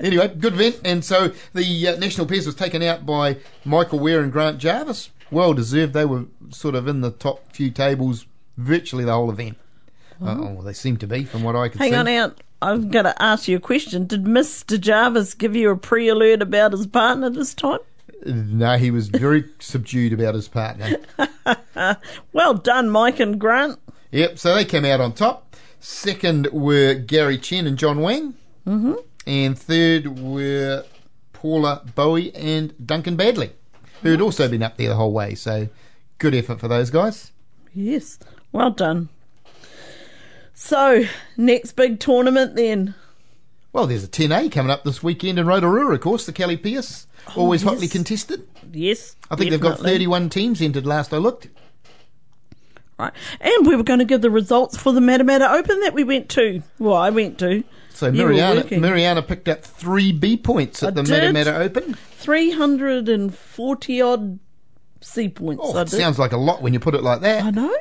anyway, 0.00 0.28
good 0.38 0.54
event, 0.54 0.80
and 0.84 1.04
so 1.04 1.32
the 1.54 1.88
uh, 1.88 1.96
national 1.96 2.26
pairs 2.26 2.46
was 2.46 2.54
taken 2.54 2.82
out 2.82 3.06
by 3.06 3.38
Michael 3.64 3.98
Ware 3.98 4.20
and 4.22 4.30
Grant 4.32 4.58
Jarvis. 4.58 5.10
Well 5.30 5.54
deserved. 5.54 5.94
They 5.94 6.04
were 6.04 6.26
sort 6.50 6.74
of 6.74 6.86
in 6.86 7.00
the 7.00 7.10
top 7.10 7.52
few 7.52 7.70
tables 7.70 8.26
virtually 8.58 9.04
the 9.04 9.12
whole 9.12 9.30
event. 9.30 9.56
Uh, 10.22 10.36
oh, 10.38 10.52
well, 10.52 10.62
they 10.62 10.74
seem 10.74 10.96
to 10.98 11.06
be, 11.06 11.24
from 11.24 11.42
what 11.42 11.56
I 11.56 11.68
could 11.68 11.78
see. 11.80 11.84
Hang 11.84 11.92
see. 11.92 11.96
on 11.96 12.08
out. 12.08 12.40
I'm 12.62 12.90
going 12.90 13.04
to 13.04 13.22
ask 13.22 13.48
you 13.48 13.56
a 13.56 13.60
question. 13.60 14.06
Did 14.06 14.24
Mr. 14.24 14.80
Jarvis 14.80 15.34
give 15.34 15.56
you 15.56 15.70
a 15.70 15.76
pre 15.76 16.08
alert 16.08 16.40
about 16.40 16.72
his 16.72 16.86
partner 16.86 17.28
this 17.28 17.54
time? 17.54 17.80
No, 18.24 18.78
he 18.78 18.92
was 18.92 19.08
very 19.08 19.44
subdued 19.58 20.12
about 20.12 20.34
his 20.34 20.48
partner. 20.48 20.96
Well 22.32 22.54
done, 22.54 22.88
Mike 22.90 23.18
and 23.18 23.40
Grant. 23.40 23.78
Yep, 24.12 24.38
so 24.38 24.54
they 24.54 24.64
came 24.64 24.84
out 24.84 25.00
on 25.00 25.12
top. 25.12 25.56
Second 25.80 26.46
were 26.52 26.94
Gary 26.94 27.36
Chen 27.38 27.66
and 27.66 27.76
John 27.76 28.00
Wang. 28.00 28.34
Mm-hmm. 28.66 28.94
And 29.26 29.58
third 29.58 30.20
were 30.20 30.84
Paula 31.32 31.82
Bowie 31.94 32.32
and 32.34 32.74
Duncan 32.86 33.16
Badley, 33.16 33.50
who 34.02 34.10
had 34.12 34.20
also 34.20 34.48
been 34.48 34.62
up 34.62 34.76
there 34.76 34.88
the 34.90 34.94
whole 34.94 35.12
way. 35.12 35.34
So 35.34 35.68
good 36.18 36.34
effort 36.34 36.60
for 36.60 36.68
those 36.68 36.90
guys. 36.90 37.32
Yes, 37.74 38.18
well 38.52 38.70
done. 38.70 39.08
So, 40.64 41.04
next 41.36 41.72
big 41.72 41.98
tournament 41.98 42.54
then. 42.54 42.94
Well, 43.72 43.88
there's 43.88 44.04
a 44.04 44.08
10A 44.08 44.52
coming 44.52 44.70
up 44.70 44.84
this 44.84 45.02
weekend 45.02 45.40
in 45.40 45.46
Rotorua, 45.46 45.92
of 45.92 46.00
course, 46.00 46.24
the 46.24 46.32
Kelly 46.32 46.56
Pierce. 46.56 47.08
Oh, 47.30 47.40
Always 47.42 47.62
hotly 47.62 47.88
Oh, 47.88 47.90
contested. 47.90 48.46
Yes. 48.72 49.16
I 49.28 49.34
think 49.34 49.50
they've 49.50 49.60
got 49.60 49.80
31 49.80 50.30
teams 50.30 50.62
entered 50.62 50.86
last 50.86 51.12
I 51.12 51.16
looked. 51.16 51.48
Right. 52.96 53.12
And 53.40 53.66
we 53.66 53.74
were 53.74 53.82
going 53.82 53.98
to 53.98 54.04
give 54.04 54.20
the 54.20 54.30
results 54.30 54.76
for 54.76 54.92
the 54.92 55.00
Matamata 55.00 55.50
Open 55.50 55.80
that 55.80 55.94
we 55.94 56.04
went 56.04 56.28
to. 56.30 56.62
Well, 56.78 56.94
I 56.94 57.10
went 57.10 57.40
to. 57.40 57.64
So 57.90 58.06
You 58.06 58.24
Mariana. 58.24 58.64
Mariana 58.78 59.22
picked 59.22 59.48
up 59.48 59.64
three 59.64 60.12
B 60.12 60.36
points 60.36 60.80
at 60.84 60.96
I 60.96 61.02
the 61.02 61.02
did. 61.02 61.34
Matamata 61.34 61.58
Open. 61.58 61.94
340 61.94 64.00
odd 64.00 64.38
C 65.04 65.28
points. 65.28 65.62
Oh, 65.64 65.78
it 65.78 65.88
sounds 65.88 66.18
like 66.18 66.32
a 66.32 66.36
lot 66.36 66.62
when 66.62 66.72
you 66.72 66.80
put 66.80 66.94
it 66.94 67.02
like 67.02 67.20
that. 67.20 67.44
I 67.44 67.50
know. 67.50 67.76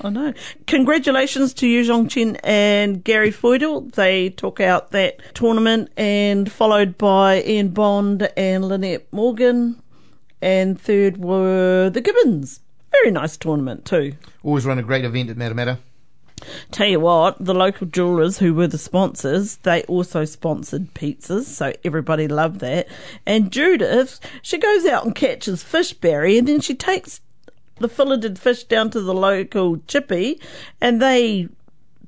I 0.00 0.10
know. 0.10 0.32
Congratulations 0.66 1.54
to 1.54 1.66
Yu 1.66 1.82
Zhongchen 1.82 2.38
and 2.44 3.02
Gary 3.02 3.30
Feudal. 3.30 3.82
They 3.82 4.30
took 4.30 4.60
out 4.60 4.90
that 4.90 5.18
tournament 5.34 5.90
and 5.96 6.50
followed 6.50 6.98
by 6.98 7.42
Ian 7.42 7.68
Bond 7.68 8.28
and 8.36 8.64
Lynette 8.66 9.06
Morgan. 9.12 9.80
And 10.42 10.80
third 10.80 11.16
were 11.16 11.90
the 11.90 12.00
Gibbons. 12.00 12.60
Very 12.92 13.10
nice 13.10 13.36
tournament 13.36 13.84
too. 13.84 14.14
Always 14.42 14.66
run 14.66 14.78
a 14.78 14.82
great 14.82 15.04
event 15.04 15.30
at 15.30 15.36
Matamata. 15.36 15.78
Tell 16.70 16.86
you 16.86 17.00
what, 17.00 17.42
the 17.44 17.54
local 17.54 17.86
jewelers 17.86 18.38
who 18.38 18.54
were 18.54 18.66
the 18.66 18.78
sponsors, 18.78 19.56
they 19.58 19.82
also 19.84 20.24
sponsored 20.24 20.94
pizzas, 20.94 21.46
so 21.46 21.72
everybody 21.84 22.28
loved 22.28 22.60
that. 22.60 22.88
And 23.26 23.52
Judith, 23.52 24.20
she 24.42 24.58
goes 24.58 24.86
out 24.86 25.04
and 25.04 25.14
catches 25.14 25.62
fish, 25.62 25.92
Barry, 25.92 26.38
and 26.38 26.48
then 26.48 26.60
she 26.60 26.74
takes 26.74 27.20
the 27.78 27.88
filleted 27.88 28.38
fish 28.38 28.64
down 28.64 28.90
to 28.90 29.00
the 29.00 29.14
local 29.14 29.78
chippy, 29.88 30.40
and 30.80 31.00
they 31.00 31.48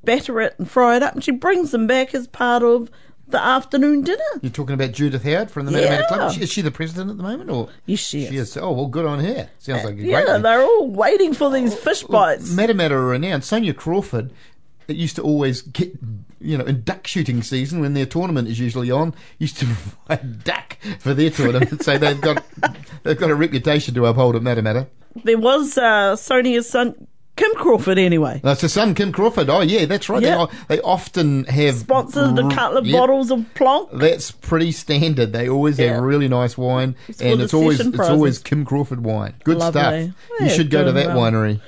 batter 0.04 0.40
it 0.40 0.54
and 0.58 0.70
fry 0.70 0.96
it 0.96 1.02
up, 1.02 1.14
and 1.14 1.24
she 1.24 1.32
brings 1.32 1.72
them 1.72 1.86
back 1.86 2.14
as 2.14 2.26
part 2.26 2.62
of 2.62 2.90
the 3.28 3.40
afternoon 3.42 4.02
dinner. 4.02 4.22
You're 4.40 4.52
talking 4.52 4.74
about 4.74 4.92
Judith 4.92 5.22
Howard 5.24 5.50
from 5.50 5.66
the 5.66 5.72
Yeah. 5.80 6.02
Matamata 6.02 6.08
Club. 6.08 6.38
Is 6.42 6.50
she, 6.52 6.62
the 6.62 6.70
president 6.70 7.10
at 7.10 7.16
the 7.16 7.22
moment, 7.22 7.50
or 7.50 7.68
Yes, 7.86 8.00
she 8.00 8.22
is. 8.24 8.28
she 8.30 8.36
is? 8.36 8.56
Oh 8.56 8.72
well, 8.72 8.86
good 8.86 9.04
on 9.06 9.20
her. 9.20 9.48
Sounds 9.58 9.84
like 9.84 9.94
a 9.94 9.96
great. 9.96 10.08
Yeah, 10.08 10.38
they're 10.38 10.62
all 10.62 10.88
waiting 10.88 11.34
for 11.34 11.50
these 11.50 11.74
fish 11.74 12.02
bites. 12.04 12.52
Matamata 12.52 12.92
are 12.92 13.06
renowned. 13.06 13.44
Sonia 13.44 13.74
Crawford, 13.74 14.30
that 14.86 14.94
used 14.96 15.16
to 15.16 15.22
always 15.22 15.62
get, 15.62 15.92
you 16.40 16.56
know, 16.56 16.64
in 16.64 16.82
duck 16.84 17.06
shooting 17.08 17.42
season 17.42 17.80
when 17.80 17.94
their 17.94 18.06
tournament 18.06 18.46
is 18.46 18.60
usually 18.60 18.90
on, 18.90 19.12
used 19.38 19.58
to 19.58 19.66
provide 20.06 20.44
duck 20.44 20.78
for 21.00 21.12
their 21.12 21.30
tournament. 21.30 21.82
so 21.82 21.98
they've 21.98 22.20
got 22.20 22.44
they've 23.02 23.18
got 23.18 23.30
a 23.30 23.34
reputation 23.34 23.94
to 23.94 24.06
uphold 24.06 24.36
at 24.36 24.42
Matamata. 24.42 24.86
There 25.24 25.38
was 25.38 25.76
uh, 25.78 26.14
Sonia's 26.14 26.68
son, 26.68 27.08
Kim 27.36 27.52
Crawford, 27.54 27.98
anyway. 27.98 28.40
That's 28.42 28.62
her 28.62 28.68
son, 28.68 28.94
Kim 28.94 29.12
Crawford. 29.12 29.50
Oh 29.50 29.60
yeah, 29.60 29.84
that's 29.84 30.08
right. 30.08 30.22
Yeah. 30.22 30.46
They, 30.68 30.76
they 30.76 30.82
often 30.82 31.44
have 31.44 31.74
Sponsored 31.76 32.38
a 32.38 32.42
mm, 32.42 32.50
r- 32.50 32.50
couple 32.50 32.78
of 32.78 32.86
yep. 32.86 32.98
bottles 32.98 33.30
of 33.30 33.44
Plonk. 33.54 33.90
That's 33.92 34.30
pretty 34.30 34.72
standard. 34.72 35.32
They 35.32 35.48
always 35.48 35.78
Yeah. 35.78 35.94
have 35.94 36.02
really 36.02 36.28
nice 36.28 36.56
wine, 36.56 36.96
It's 37.08 37.20
and 37.20 37.40
it's 37.42 37.52
always 37.52 37.76
session 37.78 37.94
it's 37.94 38.08
always 38.08 38.38
Kim 38.38 38.64
Crawford 38.64 39.04
wine. 39.04 39.34
Good 39.44 39.58
Lovely. 39.58 40.12
stuff. 40.12 40.40
You 40.40 40.48
should 40.48 40.70
go 40.70 40.84
to 40.84 40.92
that 40.92 41.08
well. 41.08 41.30
winery. 41.30 41.60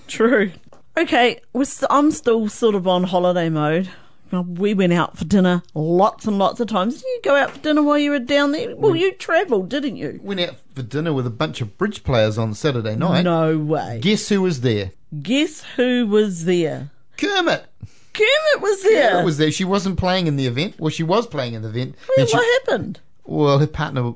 True. 0.06 0.52
Okay, 0.98 1.40
st- 1.62 1.90
I'm 1.90 2.10
still 2.10 2.48
sort 2.48 2.74
of 2.74 2.86
on 2.86 3.04
holiday 3.04 3.48
mode. 3.48 3.88
We 4.32 4.74
went 4.74 4.92
out 4.92 5.16
for 5.16 5.24
dinner 5.24 5.62
lots 5.74 6.26
and 6.26 6.38
lots 6.38 6.60
of 6.60 6.66
times. 6.68 6.96
Did 7.02 7.06
you 7.06 7.20
go 7.24 7.36
out 7.36 7.50
for 7.52 7.58
dinner 7.60 7.82
while 7.82 7.98
you 7.98 8.10
were 8.10 8.18
down 8.18 8.52
there? 8.52 8.74
Well, 8.76 8.96
you 8.96 9.12
travelled, 9.12 9.68
didn't 9.68 9.96
you? 9.96 10.20
Went 10.22 10.40
out 10.40 10.56
for 10.74 10.82
dinner 10.82 11.12
with 11.12 11.26
a 11.26 11.30
bunch 11.30 11.60
of 11.60 11.78
bridge 11.78 12.02
players 12.04 12.36
on 12.36 12.52
Saturday 12.54 12.96
night. 12.96 13.22
No 13.22 13.56
way. 13.58 14.00
Guess 14.02 14.28
who 14.28 14.42
was 14.42 14.60
there? 14.62 14.90
Guess 15.22 15.62
who 15.76 16.06
was 16.06 16.44
there? 16.44 16.90
Kermit. 17.16 17.64
Kermit 18.12 18.60
was 18.62 18.82
there. 18.82 19.10
Kermit 19.10 19.24
was 19.24 19.38
there. 19.38 19.50
She 19.50 19.64
wasn't 19.64 19.98
playing 19.98 20.26
in 20.26 20.36
the 20.36 20.46
event. 20.46 20.74
Well, 20.78 20.90
she 20.90 21.02
was 21.02 21.26
playing 21.26 21.54
in 21.54 21.62
the 21.62 21.68
event. 21.68 21.94
Well, 22.16 22.26
she- 22.26 22.36
what 22.36 22.62
happened? 22.66 23.00
well, 23.24 23.58
her 23.58 23.66
partner 23.66 24.14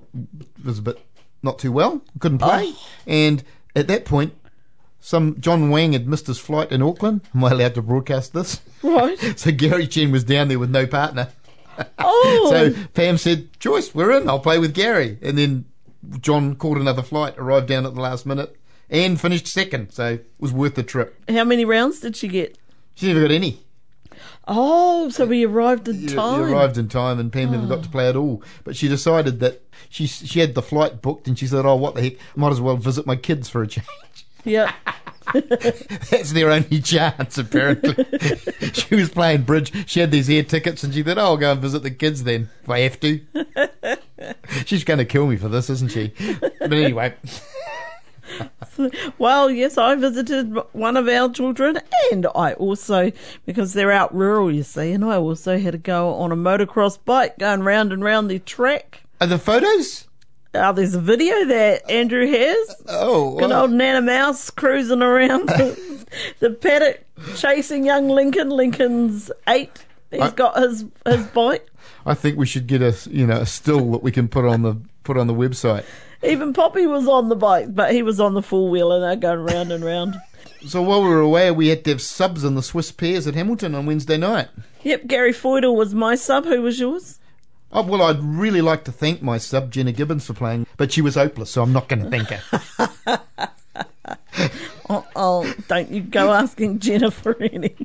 was 0.64 0.78
a 0.78 0.82
bit 0.82 0.98
not 1.42 1.58
too 1.58 1.72
well, 1.72 2.02
couldn't 2.18 2.38
play, 2.38 2.66
Oh. 2.74 2.86
and 3.06 3.42
at 3.74 3.88
that 3.88 4.04
point, 4.04 4.34
some 5.00 5.40
John 5.40 5.70
Wang 5.70 5.92
had 5.92 6.06
missed 6.06 6.26
his 6.26 6.38
flight 6.38 6.70
in 6.72 6.82
Auckland. 6.82 7.22
Am 7.34 7.44
I 7.44 7.50
allowed 7.50 7.74
to 7.76 7.82
broadcast 7.82 8.32
this? 8.32 8.60
Right. 8.82 9.18
So 9.38 9.50
Gary 9.52 9.86
Chen 9.86 10.12
was 10.12 10.24
down 10.24 10.48
there 10.48 10.58
with 10.58 10.70
no 10.70 10.86
partner. 10.86 11.28
Oh, 11.98 12.48
So 12.74 12.74
Pam 12.94 13.16
said, 13.18 13.48
Joyce, 13.58 13.94
we're 13.94 14.12
in. 14.12 14.28
I'll 14.28 14.38
play 14.40 14.58
with 14.58 14.74
Gary. 14.74 15.18
And 15.22 15.38
then 15.38 15.64
John 16.20 16.54
called 16.56 16.78
another 16.78 17.02
flight, 17.02 17.34
arrived 17.38 17.68
down 17.68 17.86
at 17.86 17.94
the 17.94 18.00
last 18.00 18.26
minute, 18.26 18.56
and 18.88 19.20
finished 19.20 19.46
second. 19.46 19.92
So 19.92 20.14
it 20.14 20.26
was 20.38 20.52
worth 20.52 20.74
the 20.74 20.82
trip. 20.82 21.22
how 21.28 21.44
many 21.44 21.64
rounds 21.64 22.00
did 22.00 22.16
she 22.16 22.28
get? 22.28 22.58
She 22.94 23.06
never 23.06 23.22
got 23.22 23.30
any. 23.30 23.60
Oh, 24.46 25.08
so 25.10 25.26
we 25.26 25.44
arrived 25.46 25.88
in 25.88 25.96
You- 25.96 26.08
you 26.08 26.14
time. 26.16 26.40
arrived 26.40 26.76
in 26.76 26.88
time, 26.88 27.18
and 27.20 27.32
Pam 27.32 27.52
never 27.52 27.66
got 27.66 27.82
to 27.84 27.88
oh. 27.88 27.92
play 27.92 28.08
at 28.08 28.16
all. 28.16 28.42
But 28.64 28.76
she 28.76 28.88
decided 28.88 29.40
that 29.40 29.62
she 29.88 30.06
she 30.06 30.40
had 30.40 30.54
the 30.54 30.62
flight 30.62 31.00
booked, 31.00 31.28
and 31.28 31.38
she 31.38 31.46
said, 31.46 31.64
"Oh, 31.64 31.76
what 31.76 31.94
the 31.94 32.02
heck? 32.02 32.12
Might 32.34 32.50
as 32.52 32.60
well 32.60 32.76
visit 32.76 33.06
my 33.06 33.16
kids 33.16 33.48
for 33.48 33.62
a 33.62 33.66
change." 33.66 33.86
Yeah. 34.44 34.72
That's 35.32 36.32
their 36.32 36.50
only 36.50 36.80
chance, 36.80 37.38
apparently. 37.38 38.04
she 38.72 38.94
was 38.94 39.10
playing 39.10 39.42
bridge. 39.42 39.88
She 39.88 40.00
had 40.00 40.10
these 40.10 40.28
air 40.28 40.42
tickets, 40.42 40.82
and 40.82 40.92
she 40.92 41.02
thought, 41.02 41.18
"Oh, 41.18 41.22
I'll 41.22 41.36
go 41.36 41.52
and 41.52 41.60
visit 41.60 41.82
the 41.82 41.90
kids 41.90 42.24
then 42.24 42.48
if 42.62 42.68
I 42.68 42.80
have 42.80 42.98
to." 43.00 43.20
She's 44.66 44.82
going 44.84 44.98
to 44.98 45.04
kill 45.04 45.26
me 45.26 45.36
for 45.36 45.48
this, 45.48 45.70
isn't 45.70 45.92
she? 45.92 46.12
But 46.58 46.72
anyway, 46.72 47.14
Well, 49.18 49.50
yes, 49.50 49.76
I 49.76 49.94
visited 49.96 50.56
one 50.72 50.96
of 50.96 51.08
our 51.08 51.30
children, 51.30 51.78
and 52.10 52.26
I 52.34 52.54
also, 52.54 53.12
because 53.46 53.72
they're 53.72 53.92
out 53.92 54.14
rural, 54.14 54.52
you 54.52 54.62
see, 54.62 54.92
and 54.92 55.04
I 55.04 55.16
also 55.16 55.58
had 55.58 55.72
to 55.72 55.78
go 55.78 56.14
on 56.14 56.32
a 56.32 56.36
motocross 56.36 56.98
bike 57.04 57.38
going 57.38 57.62
round 57.62 57.92
and 57.92 58.02
round 58.02 58.30
the 58.30 58.38
track. 58.38 59.02
are 59.20 59.26
the 59.26 59.38
photos? 59.38 60.06
Uh, 60.52 60.72
there's 60.72 60.94
a 60.94 61.00
video 61.00 61.44
that 61.44 61.88
Andrew 61.88 62.26
has. 62.26 62.76
Oh, 62.88 63.38
Good 63.38 63.52
old 63.52 63.70
Nana 63.70 64.00
Mouse 64.02 64.50
cruising 64.50 65.00
around 65.02 65.48
the, 65.48 66.06
the 66.40 66.50
paddock 66.50 67.04
chasing 67.36 67.84
young 67.84 68.08
Lincoln. 68.08 68.50
Lincoln's 68.50 69.30
eight. 69.48 69.84
He's 70.10 70.20
I- 70.20 70.30
got 70.30 70.56
his 70.60 70.84
his 71.06 71.24
bike. 71.28 71.66
I 72.04 72.14
think 72.14 72.36
we 72.36 72.46
should 72.46 72.66
get 72.66 72.82
a 72.82 72.96
you 73.10 73.26
know 73.26 73.36
a 73.36 73.46
still 73.46 73.92
that 73.92 74.02
we 74.02 74.10
can 74.10 74.26
put 74.26 74.44
on 74.44 74.62
the 74.62 74.76
put 75.04 75.16
on 75.16 75.28
the 75.28 75.34
website. 75.34 75.84
Even 76.22 76.52
Poppy 76.52 76.86
was 76.86 77.06
on 77.06 77.28
the 77.28 77.36
bike, 77.36 77.72
but 77.74 77.92
he 77.92 78.02
was 78.02 78.18
on 78.18 78.34
the 78.34 78.42
four 78.42 78.68
wheel 78.68 78.90
and 78.92 79.02
they're 79.04 79.16
going 79.16 79.44
round 79.54 79.70
and 79.70 79.84
round. 79.84 80.16
So 80.66 80.82
while 80.82 81.02
we 81.02 81.08
were 81.08 81.20
away, 81.20 81.50
we 81.52 81.68
had 81.68 81.84
to 81.84 81.90
have 81.90 82.02
subs 82.02 82.42
in 82.44 82.54
the 82.56 82.62
Swiss 82.62 82.90
pairs 82.92 83.26
at 83.26 83.34
Hamilton 83.34 83.74
on 83.74 83.86
Wednesday 83.86 84.16
night. 84.18 84.48
Yep, 84.82 85.06
Gary 85.06 85.32
Feudal 85.32 85.76
was 85.76 85.94
my 85.94 86.16
sub. 86.16 86.44
Who 86.44 86.60
was 86.60 86.80
yours? 86.80 87.18
Oh, 87.72 87.82
well, 87.82 88.02
I'd 88.02 88.22
really 88.22 88.60
like 88.62 88.84
to 88.84 88.92
thank 88.92 89.22
my 89.22 89.38
sub, 89.38 89.70
Jenna 89.70 89.92
Gibbons, 89.92 90.26
for 90.26 90.34
playing, 90.34 90.66
but 90.76 90.90
she 90.92 91.00
was 91.02 91.14
hopeless, 91.14 91.50
so 91.50 91.62
I'm 91.62 91.72
not 91.72 91.88
going 91.88 92.02
to 92.02 92.10
thank 92.10 92.28
her. 92.28 93.20
Oh, 94.88 95.06
oh, 95.14 95.54
don't 95.68 95.88
you 95.92 96.00
go 96.00 96.32
asking 96.32 96.80
Jenna 96.80 97.12
for 97.12 97.40
any 97.40 97.76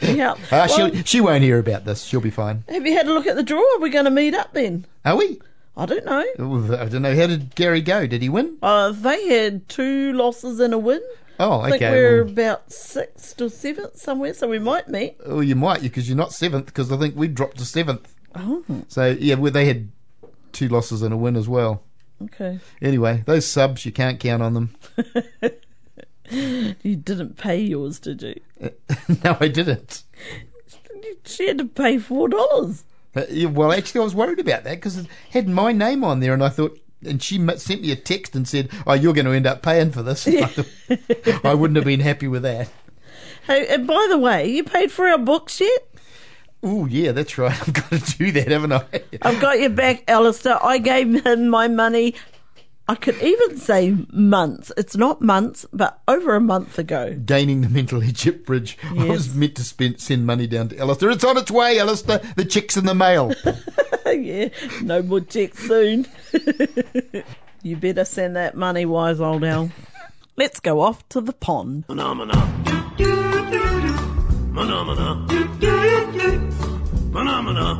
help. 0.00 0.38
Uh, 0.50 0.66
Well, 0.70 0.90
she, 0.90 1.02
she 1.02 1.20
won't 1.20 1.42
hear 1.42 1.58
about 1.58 1.84
this. 1.84 2.04
She'll 2.04 2.22
be 2.22 2.30
fine. 2.30 2.64
have 2.70 2.86
you 2.86 2.94
had 2.94 3.06
a 3.06 3.12
look 3.12 3.26
at 3.26 3.36
the 3.36 3.42
draw? 3.42 3.60
Are 3.76 3.80
we 3.80 3.90
going 3.90 4.06
to 4.06 4.10
meet 4.10 4.32
up 4.34 4.54
then? 4.54 4.86
Are 5.04 5.16
we? 5.16 5.42
I 5.76 5.84
don't 5.84 6.06
know. 6.06 6.24
I 6.74 6.86
don't 6.86 7.02
know. 7.02 7.14
How 7.14 7.26
did 7.26 7.54
Gary 7.54 7.82
go? 7.82 8.06
Did 8.06 8.22
he 8.22 8.30
win? 8.30 8.56
Uh, 8.62 8.92
they 8.92 9.28
had 9.28 9.68
two 9.68 10.14
losses 10.14 10.58
and 10.58 10.72
a 10.72 10.78
win. 10.78 11.02
Oh, 11.38 11.60
okay. 11.60 11.66
I 11.66 11.70
think 11.70 11.80
we're 11.82 12.22
Well, 12.24 12.32
about 12.32 12.72
sixth 12.72 13.40
or 13.42 13.50
seventh 13.50 13.98
somewhere, 13.98 14.32
so 14.32 14.48
we 14.48 14.58
might 14.58 14.88
meet. 14.88 15.16
oh, 15.26 15.40
you 15.40 15.54
might, 15.56 15.82
because 15.82 16.08
you're 16.08 16.16
not 16.16 16.32
seventh, 16.32 16.66
because 16.66 16.90
I 16.90 16.96
think 16.96 17.14
we 17.14 17.28
dropped 17.28 17.58
to 17.58 17.66
seventh. 17.66 18.14
Oh, 18.34 18.64
So, 18.88 19.16
yeah, 19.18 19.34
well, 19.34 19.52
they 19.52 19.66
had 19.66 19.90
two 20.52 20.68
losses 20.68 21.02
and 21.02 21.12
a 21.12 21.16
win 21.16 21.36
as 21.36 21.48
well. 21.48 21.82
okay. 22.24 22.58
Anyway, 22.80 23.22
those 23.26 23.46
subs, 23.46 23.84
you 23.86 23.92
can't 23.92 24.18
count 24.20 24.42
on 24.42 24.54
them. 24.54 24.74
You 26.30 26.96
didn't 26.96 27.36
pay 27.36 27.60
yours, 27.60 27.98
did 27.98 28.22
you? 28.22 28.40
no, 29.24 29.36
I 29.38 29.48
didn't. 29.48 30.02
She 31.26 31.46
had 31.46 31.58
to 31.58 31.66
pay 31.66 31.98
four 31.98 32.28
dollars. 32.28 32.84
Uh, 33.14 33.24
yeah, 33.28 33.48
well, 33.48 33.70
actually, 33.70 34.00
I 34.00 34.04
was 34.04 34.14
worried 34.14 34.38
about 34.38 34.64
that 34.64 34.76
because 34.76 34.96
it 34.96 35.06
had 35.30 35.46
my 35.46 35.72
name 35.72 36.02
on 36.02 36.20
there, 36.20 36.32
and 36.32 36.42
I 36.42 36.48
thought, 36.48 36.78
and 37.04 37.22
she 37.22 37.36
sent 37.58 37.82
me 37.82 37.90
a 37.90 37.96
text 37.96 38.34
and 38.34 38.48
said, 38.48 38.70
"Oh, 38.86 38.94
you're 38.94 39.12
going 39.12 39.26
to 39.26 39.32
end 39.32 39.46
up 39.46 39.60
paying 39.62 39.90
for 39.90 40.02
this." 40.02 40.26
I, 40.26 40.44
thought- 40.46 41.44
I 41.44 41.52
wouldn't 41.52 41.76
have 41.76 41.84
been 41.84 42.00
happy 42.00 42.28
with 42.28 42.42
that. 42.44 42.70
Hey, 43.46 43.66
and 43.66 43.86
by 43.86 44.06
the 44.08 44.16
way, 44.18 44.48
you 44.48 44.64
paid 44.64 44.90
for 44.90 45.06
our 45.08 45.18
books 45.18 45.60
yet? 45.60 45.86
Oh, 46.62 46.86
yeah, 46.86 47.12
that's 47.12 47.38
right. 47.38 47.52
I've 47.68 47.72
got 47.72 47.90
to 47.90 48.18
do 48.18 48.32
that, 48.32 48.48
haven't 48.48 48.72
I? 48.72 48.84
I've 49.22 49.40
got 49.40 49.60
your 49.60 49.70
back, 49.70 50.08
Alistair. 50.08 50.64
I 50.64 50.78
gave 50.78 51.24
him 51.24 51.48
my 51.48 51.68
money. 51.68 52.14
I 52.88 52.94
could 52.96 53.20
even 53.22 53.58
say 53.58 53.96
months. 54.12 54.72
It's 54.76 54.96
not 54.96 55.22
months, 55.22 55.64
but 55.72 56.00
over 56.08 56.34
a 56.34 56.40
month 56.40 56.78
ago. 56.78 57.14
Gaining 57.24 57.60
the 57.60 57.68
mental 57.68 58.02
Egypt 58.02 58.44
bridge. 58.44 58.76
I 58.82 59.04
was 59.04 59.34
meant 59.34 59.56
to 59.56 59.64
spend, 59.64 60.00
send 60.00 60.26
money 60.26 60.46
down 60.46 60.68
to 60.70 60.78
Alistair. 60.78 61.10
It's 61.10 61.24
on 61.24 61.38
its 61.38 61.50
way, 61.50 61.78
Alistair. 61.78 62.18
The 62.36 62.44
check's 62.44 62.76
in 62.76 62.84
the 62.84 62.94
mail. 62.94 63.32
yeah, 64.06 64.48
no 64.82 65.00
more 65.02 65.20
checks 65.20 65.60
soon. 65.60 66.06
you 67.62 67.76
better 67.76 68.04
send 68.04 68.36
that 68.36 68.56
money 68.56 68.84
wise, 68.84 69.20
old 69.20 69.44
Al. 69.44 69.70
Let's 70.36 70.60
go 70.60 70.80
off 70.80 71.08
to 71.10 71.20
the 71.20 71.32
pond. 71.32 71.86
Phenomena. 71.86 73.31
Phenomena. 74.54 75.26
Phenomena. 77.10 77.74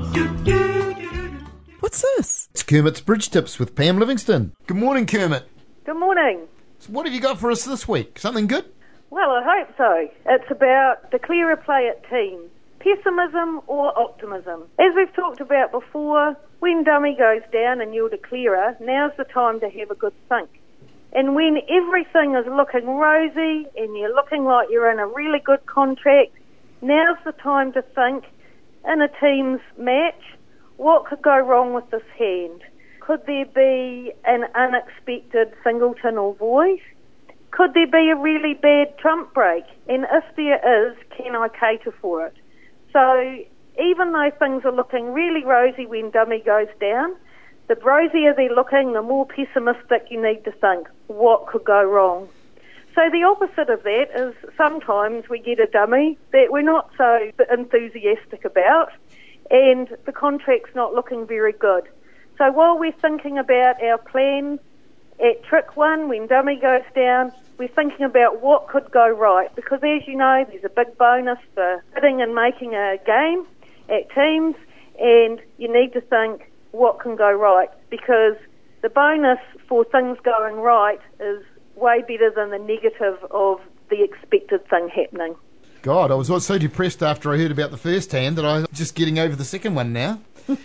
What's 1.80 2.00
this? 2.00 2.48
It's 2.52 2.62
Kermit's 2.62 3.02
Bridge 3.02 3.28
Tips 3.28 3.58
with 3.58 3.76
Pam 3.76 3.98
Livingston. 3.98 4.52
Good 4.66 4.78
morning, 4.78 5.04
Kermit. 5.04 5.44
Good 5.84 5.98
morning. 5.98 6.48
So 6.78 6.92
what 6.92 7.04
have 7.04 7.14
you 7.14 7.20
got 7.20 7.38
for 7.38 7.50
us 7.50 7.66
this 7.66 7.86
week? 7.86 8.18
Something 8.18 8.46
good? 8.46 8.64
Well, 9.10 9.32
I 9.32 9.42
hope 9.44 9.76
so. 9.76 10.08
It's 10.24 10.50
about 10.50 11.10
declarer 11.10 11.56
play 11.56 11.88
at 11.88 12.08
team. 12.08 12.40
Pessimism 12.78 13.60
or 13.66 13.96
optimism. 13.98 14.62
As 14.78 14.94
we've 14.96 15.14
talked 15.14 15.42
about 15.42 15.72
before, 15.72 16.34
when 16.60 16.84
dummy 16.84 17.14
goes 17.18 17.42
down 17.52 17.82
and 17.82 17.94
you're 17.94 18.08
declarer, 18.08 18.78
now's 18.80 19.12
the 19.18 19.24
time 19.24 19.60
to 19.60 19.68
have 19.68 19.90
a 19.90 19.94
good 19.94 20.14
think. 20.30 20.48
And 21.12 21.34
when 21.34 21.58
everything 21.68 22.34
is 22.34 22.46
looking 22.46 22.86
rosy 22.86 23.66
and 23.76 23.94
you're 23.94 24.14
looking 24.14 24.44
like 24.44 24.68
you're 24.70 24.90
in 24.90 24.98
a 24.98 25.06
really 25.06 25.40
good 25.40 25.66
contract, 25.66 26.32
now's 26.82 27.18
the 27.24 27.32
time 27.32 27.72
to 27.72 27.82
think 27.94 28.24
in 28.86 29.00
a 29.00 29.08
team's 29.20 29.60
match, 29.78 30.20
what 30.76 31.06
could 31.06 31.22
go 31.22 31.38
wrong 31.38 31.72
with 31.72 31.88
this 31.90 32.02
hand? 32.18 32.62
Could 33.00 33.26
there 33.26 33.46
be 33.46 34.12
an 34.24 34.44
unexpected 34.54 35.52
singleton 35.64 36.18
or 36.18 36.34
voids? 36.34 36.82
Could 37.50 37.74
there 37.74 37.86
be 37.86 38.10
a 38.10 38.16
really 38.16 38.54
bad 38.54 38.96
trump 38.98 39.34
break? 39.34 39.64
And 39.88 40.06
if 40.12 40.24
there 40.36 40.90
is, 40.90 40.96
can 41.16 41.36
I 41.36 41.48
cater 41.48 41.94
for 42.00 42.26
it? 42.26 42.34
So 42.92 43.44
even 43.80 44.12
though 44.12 44.30
things 44.38 44.64
are 44.64 44.72
looking 44.72 45.12
really 45.12 45.44
rosy 45.44 45.86
when 45.86 46.10
dummy 46.10 46.42
goes 46.44 46.68
down, 46.80 47.14
the 47.68 47.76
rosier 47.76 48.34
they're 48.34 48.54
looking, 48.54 48.92
the 48.92 49.02
more 49.02 49.26
pessimistic 49.26 50.06
you 50.10 50.22
need 50.22 50.44
to 50.44 50.52
think. 50.52 50.88
What 51.06 51.46
could 51.46 51.64
go 51.64 51.82
wrong? 51.82 52.28
So 52.94 53.08
the 53.10 53.22
opposite 53.22 53.70
of 53.70 53.82
that 53.84 54.08
is 54.14 54.34
sometimes 54.56 55.28
we 55.30 55.38
get 55.38 55.58
a 55.58 55.66
dummy 55.66 56.18
that 56.32 56.48
we're 56.50 56.60
not 56.60 56.90
so 56.98 57.32
enthusiastic 57.50 58.44
about 58.44 58.92
and 59.50 59.88
the 60.04 60.12
contract's 60.12 60.74
not 60.74 60.92
looking 60.92 61.26
very 61.26 61.52
good. 61.52 61.84
So 62.36 62.50
while 62.50 62.78
we're 62.78 62.92
thinking 62.92 63.38
about 63.38 63.82
our 63.82 63.96
plan 63.96 64.58
at 65.20 65.42
trick 65.44 65.74
one, 65.76 66.08
when 66.08 66.26
dummy 66.26 66.56
goes 66.56 66.82
down, 66.94 67.32
we're 67.56 67.68
thinking 67.68 68.04
about 68.04 68.42
what 68.42 68.68
could 68.68 68.90
go 68.90 69.08
right 69.08 69.54
because 69.54 69.80
as 69.82 70.06
you 70.06 70.16
know, 70.16 70.44
there's 70.50 70.64
a 70.64 70.68
big 70.68 70.98
bonus 70.98 71.38
for 71.54 71.82
bidding 71.94 72.20
and 72.20 72.34
making 72.34 72.74
a 72.74 72.98
game 73.06 73.46
at 73.88 74.10
teams 74.14 74.54
and 75.00 75.40
you 75.56 75.72
need 75.72 75.94
to 75.94 76.00
think 76.02 76.50
what 76.72 77.00
can 77.00 77.16
go 77.16 77.32
right 77.32 77.70
because 77.88 78.36
the 78.82 78.90
bonus 78.90 79.38
for 79.66 79.84
things 79.84 80.18
going 80.24 80.56
right 80.56 81.00
is 81.20 81.42
way 81.76 82.02
better 82.02 82.30
than 82.34 82.50
the 82.50 82.58
negative 82.58 83.18
of 83.30 83.60
the 83.90 84.02
expected 84.02 84.66
thing 84.68 84.88
happening. 84.88 85.34
God, 85.82 86.10
I 86.12 86.14
was 86.14 86.28
so 86.44 86.58
depressed 86.58 87.02
after 87.02 87.32
I 87.32 87.38
heard 87.38 87.50
about 87.50 87.72
the 87.72 87.76
first 87.76 88.12
hand 88.12 88.36
that 88.36 88.44
I'm 88.44 88.66
just 88.72 88.94
getting 88.94 89.18
over 89.18 89.34
the 89.34 89.44
second 89.44 89.74
one 89.74 89.92
now. 89.92 90.20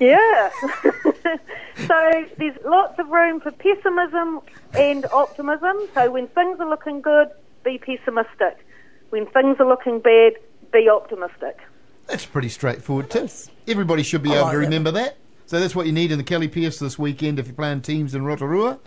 Yeah. 0.00 0.50
so 1.86 2.24
there's 2.38 2.56
lots 2.64 2.98
of 2.98 3.08
room 3.08 3.40
for 3.40 3.50
pessimism 3.50 4.40
and 4.74 5.04
optimism. 5.06 5.76
So 5.94 6.10
when 6.10 6.26
things 6.28 6.58
are 6.60 6.68
looking 6.68 7.00
good, 7.00 7.28
be 7.64 7.78
pessimistic. 7.78 8.64
When 9.10 9.26
things 9.26 9.56
are 9.60 9.66
looking 9.68 10.00
bad, 10.00 10.34
be 10.72 10.88
optimistic. 10.88 11.58
That's 12.06 12.26
pretty 12.26 12.48
straightforward 12.48 13.10
tips. 13.10 13.50
Everybody 13.68 14.02
should 14.02 14.22
be 14.22 14.30
I 14.30 14.36
able 14.36 14.44
like 14.44 14.52
to 14.52 14.58
that. 14.58 14.64
remember 14.64 14.90
that. 14.92 15.16
So 15.46 15.60
that's 15.60 15.74
what 15.76 15.86
you 15.86 15.92
need 15.92 16.12
in 16.12 16.18
the 16.18 16.24
Kelly 16.24 16.48
Pierce 16.48 16.78
this 16.78 16.98
weekend 16.98 17.38
if 17.38 17.46
you're 17.46 17.54
playing 17.54 17.82
teams 17.82 18.14
in 18.14 18.24
Rotorua. 18.24 18.78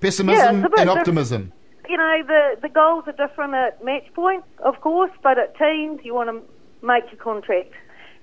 Yeah, 0.00 0.06
Pessimism 0.08 0.62
bit 0.62 0.78
and 0.78 0.90
optimism. 0.90 1.52
You 1.88 1.96
know, 1.96 2.22
the, 2.26 2.56
the 2.60 2.68
goals 2.68 3.04
are 3.06 3.12
different 3.12 3.54
at 3.54 3.82
match 3.84 4.04
point, 4.14 4.44
of 4.62 4.80
course, 4.80 5.10
but 5.22 5.38
at 5.38 5.56
teams, 5.56 6.00
you 6.04 6.14
want 6.14 6.28
to 6.28 6.86
make 6.86 7.04
your 7.10 7.20
contract. 7.20 7.72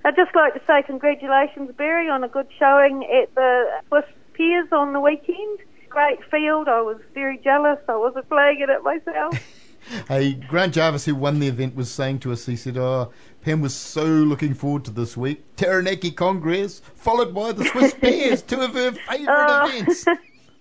I'd 0.04 0.14
just 0.14 0.34
like 0.36 0.54
to 0.54 0.60
say 0.66 0.82
congratulations, 0.86 1.72
Barry, 1.76 2.08
on 2.08 2.22
a 2.22 2.28
good 2.28 2.46
showing 2.58 3.04
at 3.04 3.34
the 3.34 3.64
Swiss 3.88 4.04
Pairs 4.34 4.68
on 4.70 4.92
the 4.92 5.00
weekend. 5.00 5.58
Great 5.88 6.20
field. 6.30 6.68
I 6.68 6.80
was 6.80 6.98
very 7.12 7.38
jealous. 7.38 7.78
I 7.88 7.96
wasn't 7.96 8.28
playing 8.28 8.60
it 8.60 8.82
myself. 8.82 9.36
Hey, 10.08 10.34
Grant 10.34 10.74
Jarvis, 10.74 11.04
who 11.04 11.14
won 11.14 11.38
the 11.38 11.46
event, 11.46 11.76
was 11.76 11.90
saying 11.92 12.18
to 12.20 12.32
us, 12.32 12.44
he 12.46 12.56
said, 12.56 12.76
Oh, 12.76 13.12
Pam 13.42 13.60
was 13.60 13.72
so 13.74 14.04
looking 14.04 14.52
forward 14.52 14.84
to 14.86 14.90
this 14.90 15.16
week. 15.16 15.44
Taranaki 15.54 16.10
Congress, 16.10 16.82
followed 16.96 17.32
by 17.32 17.52
the 17.52 17.64
Swiss 17.66 17.94
Pairs, 18.00 18.42
two 18.42 18.60
of 18.60 18.74
her 18.74 18.92
favourite 18.92 19.26
Oh. 19.28 19.68
events. 19.68 20.04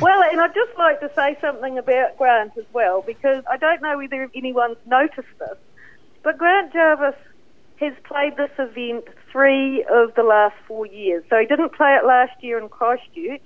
well, 0.00 0.22
and 0.22 0.40
I'd 0.40 0.54
just 0.54 0.76
like 0.76 1.00
to 1.00 1.10
say 1.14 1.36
something 1.40 1.78
about 1.78 2.16
Grant 2.18 2.52
as 2.58 2.64
well, 2.72 3.02
because 3.02 3.44
I 3.50 3.56
don't 3.56 3.80
know 3.82 3.98
whether 3.98 4.28
anyone's 4.34 4.78
noticed 4.86 5.28
this, 5.38 5.56
but 6.22 6.36
Grant 6.36 6.72
Jarvis 6.72 7.14
has 7.76 7.92
played 8.04 8.36
this 8.36 8.50
event 8.58 9.04
three 9.30 9.84
of 9.90 10.14
the 10.14 10.22
last 10.22 10.56
four 10.66 10.86
years. 10.86 11.22
So 11.30 11.38
he 11.38 11.46
didn't 11.46 11.74
play 11.74 11.94
it 11.94 12.06
last 12.06 12.42
year 12.42 12.58
in 12.58 12.68
Christchurch, 12.68 13.42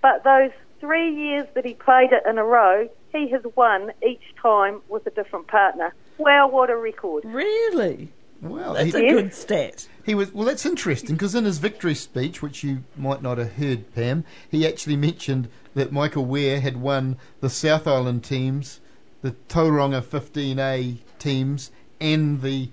but 0.00 0.24
those 0.24 0.50
three 0.80 1.14
years 1.14 1.46
that 1.54 1.64
he 1.64 1.74
played 1.74 2.12
it 2.12 2.22
in 2.28 2.38
a 2.38 2.44
row, 2.44 2.88
he 3.12 3.28
has 3.30 3.42
won 3.56 3.92
each 4.06 4.22
time 4.40 4.80
with 4.88 5.06
a 5.06 5.10
different 5.10 5.48
partner. 5.48 5.94
Wow, 6.18 6.48
what 6.48 6.70
a 6.70 6.76
record. 6.76 7.24
Really? 7.24 8.12
Well, 8.44 8.74
That's 8.74 8.94
he, 8.94 9.06
a 9.06 9.12
good 9.12 9.32
stat. 9.34 9.88
he 10.04 10.14
was 10.14 10.32
well. 10.32 10.46
That's 10.46 10.66
interesting 10.66 11.14
because 11.16 11.34
in 11.34 11.44
his 11.44 11.58
victory 11.58 11.94
speech, 11.94 12.42
which 12.42 12.62
you 12.62 12.84
might 12.96 13.22
not 13.22 13.38
have 13.38 13.54
heard, 13.54 13.94
Pam, 13.94 14.24
he 14.50 14.66
actually 14.66 14.96
mentioned 14.96 15.48
that 15.74 15.92
Michael 15.92 16.26
Ware 16.26 16.60
had 16.60 16.76
won 16.80 17.16
the 17.40 17.48
South 17.48 17.86
Island 17.86 18.22
teams, 18.22 18.80
the 19.22 19.32
Tauranga 19.48 20.02
15A 20.02 20.98
teams, 21.18 21.70
and 22.00 22.42
the 22.42 22.68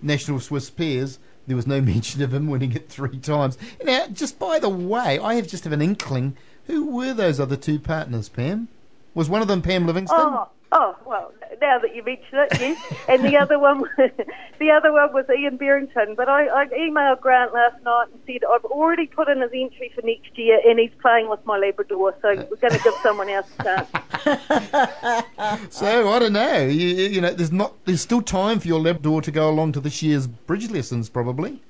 National 0.00 0.38
Swiss 0.38 0.70
Pairs. 0.70 1.18
There 1.48 1.56
was 1.56 1.66
no 1.66 1.80
mention 1.82 2.22
of 2.22 2.32
him 2.32 2.48
winning 2.48 2.72
it 2.72 2.88
three 2.88 3.18
times. 3.18 3.58
Now, 3.84 4.06
just 4.06 4.38
by 4.38 4.60
the 4.60 4.68
way, 4.68 5.18
I 5.18 5.34
have 5.34 5.48
just 5.48 5.64
have 5.64 5.72
an 5.72 5.82
inkling. 5.82 6.36
Who 6.66 6.86
were 6.86 7.14
those 7.14 7.40
other 7.40 7.56
two 7.56 7.78
partners, 7.80 8.28
Pam? 8.28 8.68
Was 9.14 9.28
one 9.28 9.42
of 9.42 9.48
them 9.48 9.62
Pam 9.62 9.86
Livingston? 9.86 10.18
Oh, 10.20 10.48
oh, 10.72 10.96
well, 11.06 11.32
now 11.60 11.78
that 11.78 11.94
you 11.94 12.02
mention 12.02 12.26
it, 12.32 12.60
yes. 12.60 12.94
And 13.08 13.24
the 13.24 13.36
other 13.36 13.58
one, 13.58 13.84
the 14.58 14.70
other 14.70 14.92
one 14.92 15.12
was 15.12 15.26
Ian 15.30 15.56
Barrington. 15.56 16.14
But 16.16 16.28
I, 16.28 16.46
I 16.48 16.66
emailed 16.66 17.20
Grant 17.20 17.52
last 17.52 17.82
night 17.84 18.06
and 18.12 18.20
said 18.26 18.42
I've 18.48 18.64
already 18.64 19.06
put 19.06 19.28
in 19.28 19.40
his 19.40 19.50
entry 19.54 19.92
for 19.94 20.02
next 20.02 20.36
year, 20.36 20.60
and 20.66 20.78
he's 20.78 20.90
playing 21.00 21.28
with 21.28 21.44
my 21.46 21.58
Labrador, 21.58 22.14
so 22.22 22.28
we're 22.28 22.56
going 22.56 22.72
to 22.72 22.80
give 22.82 22.94
someone 23.02 23.28
else 23.28 23.48
a 23.60 23.62
chance. 23.62 23.90
So 25.70 26.08
I 26.08 26.18
don't 26.18 26.32
know. 26.32 26.66
You, 26.66 26.88
you 26.88 27.20
know, 27.20 27.32
there's 27.32 27.52
not. 27.52 27.74
There's 27.84 28.00
still 28.00 28.22
time 28.22 28.58
for 28.58 28.66
your 28.66 28.80
Labrador 28.80 29.22
to 29.22 29.30
go 29.30 29.48
along 29.48 29.72
to 29.72 29.80
this 29.80 30.02
year's 30.02 30.26
bridge 30.26 30.70
lessons, 30.70 31.08
probably. 31.08 31.60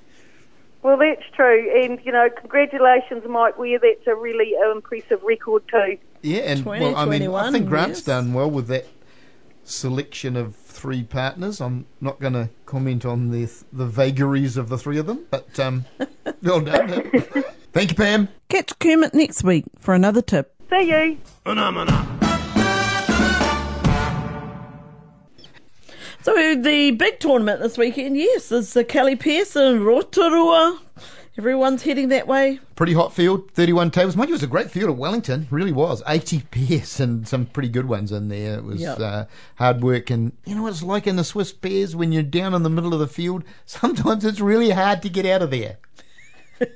Well, 0.87 0.99
that's 0.99 1.29
true, 1.35 1.69
and 1.83 1.99
you 2.05 2.13
know, 2.13 2.31
congratulations, 2.31 3.25
Mike 3.29 3.59
Weir. 3.59 3.81
That's 3.83 4.07
a 4.07 4.15
really 4.15 4.53
impressive 4.71 5.21
record 5.25 5.65
too. 5.67 5.99
Yeah, 6.23 6.43
and 6.43 6.65
well, 6.65 6.95
I 6.95 7.05
mean, 7.07 7.29
I 7.29 7.51
think 7.51 7.69
Grant's 7.69 7.99
yes. 7.99 8.05
done 8.05 8.33
well 8.33 8.49
with 8.49 8.69
that 8.69 8.87
selection 9.65 10.37
of 10.37 10.55
three 10.55 11.03
partners. 11.03 11.61
I'm 11.61 11.87
not 12.01 12.21
going 12.21 12.35
to 12.35 12.51
comment 12.67 13.05
on 13.05 13.33
the 13.33 13.53
the 13.73 13.85
vagaries 13.85 14.57
of 14.57 14.69
the 14.69 14.79
three 14.79 14.99
of 14.99 15.07
them, 15.07 15.27
but 15.29 15.59
um, 15.59 15.87
well 16.45 16.61
done. 16.61 17.11
Thank 17.73 17.91
you, 17.91 17.97
Pam. 17.97 18.29
Catch 18.49 18.79
Kermit 18.79 19.13
next 19.13 19.43
week 19.43 19.65
for 19.81 19.93
another 19.93 20.23
tip. 20.23 20.55
See 20.71 20.89
you. 20.89 21.19
Phenomena. 21.43 22.16
So 26.27 26.57
the 26.57 26.91
big 26.91 27.21
tournament 27.21 27.61
this 27.61 27.79
weekend, 27.79 28.17
yes, 28.17 28.51
is 28.51 28.73
the 28.73 28.83
Kelly 28.83 29.15
Pierce 29.15 29.55
in 29.55 29.85
Rotorua. 29.85 30.81
Everyone's 31.39 31.85
heading 31.85 32.09
that 32.09 32.27
way. 32.27 32.59
Pretty 32.75 32.95
hot 32.95 33.15
field, 33.15 33.53
31 33.53 33.93
tables. 33.93 34.17
Mind 34.17 34.29
you, 34.31 34.33
it 34.33 34.39
was 34.39 34.43
a 34.43 34.49
great 34.49 34.69
field 34.69 34.91
at 34.91 34.97
Wellington. 34.97 35.47
Really 35.53 35.71
was. 35.71 36.03
80 36.05 36.41
pairs 36.51 36.99
and 36.99 37.29
some 37.29 37.47
pretty 37.47 37.69
good 37.69 37.87
ones 37.87 38.11
in 38.11 38.27
there. 38.27 38.59
It 38.59 38.65
was 38.65 38.81
Yep. 38.81 38.99
uh, 38.99 39.25
hard 39.55 39.85
work. 39.85 40.11
And 40.11 40.33
you 40.45 40.57
know 40.57 40.65
what 40.65 40.73
it's 40.73 40.83
like 40.83 41.07
in 41.07 41.15
the 41.15 41.23
Swiss 41.23 41.53
pairs 41.53 41.95
when 41.95 42.11
you're 42.11 42.25
down 42.25 42.55
in 42.55 42.65
the 42.65 42.71
middle 42.71 42.93
of 42.93 42.99
the 42.99 43.07
field? 43.07 43.45
Sometimes 43.65 44.25
it's 44.25 44.41
really 44.41 44.71
hard 44.71 45.03
to 45.03 45.09
get 45.09 45.27
out 45.27 45.43
of 45.43 45.53
there. 45.53 45.79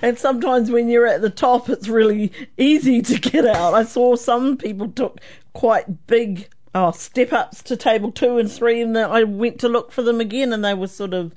And 0.00 0.18
sometimes 0.18 0.70
when 0.70 0.88
you're 0.88 1.06
at 1.06 1.20
the 1.20 1.28
top, 1.28 1.68
it's 1.68 1.88
really 1.88 2.32
easy 2.56 3.02
to 3.02 3.18
get 3.18 3.44
out. 3.44 3.74
I 3.74 3.82
saw 3.84 4.16
some 4.16 4.56
people 4.56 4.88
took 4.88 5.20
quite 5.52 6.06
big 6.06 6.48
oh, 6.74 6.90
step 6.92 7.32
ups 7.32 7.62
to 7.64 7.76
table 7.76 8.12
two 8.12 8.38
and 8.38 8.50
three, 8.50 8.80
and 8.80 8.94
then 8.94 9.10
I 9.10 9.24
went 9.24 9.60
to 9.60 9.68
look 9.68 9.92
for 9.92 10.02
them 10.02 10.20
again, 10.20 10.52
and 10.52 10.64
they 10.64 10.74
were 10.74 10.86
sort 10.86 11.14
of 11.14 11.34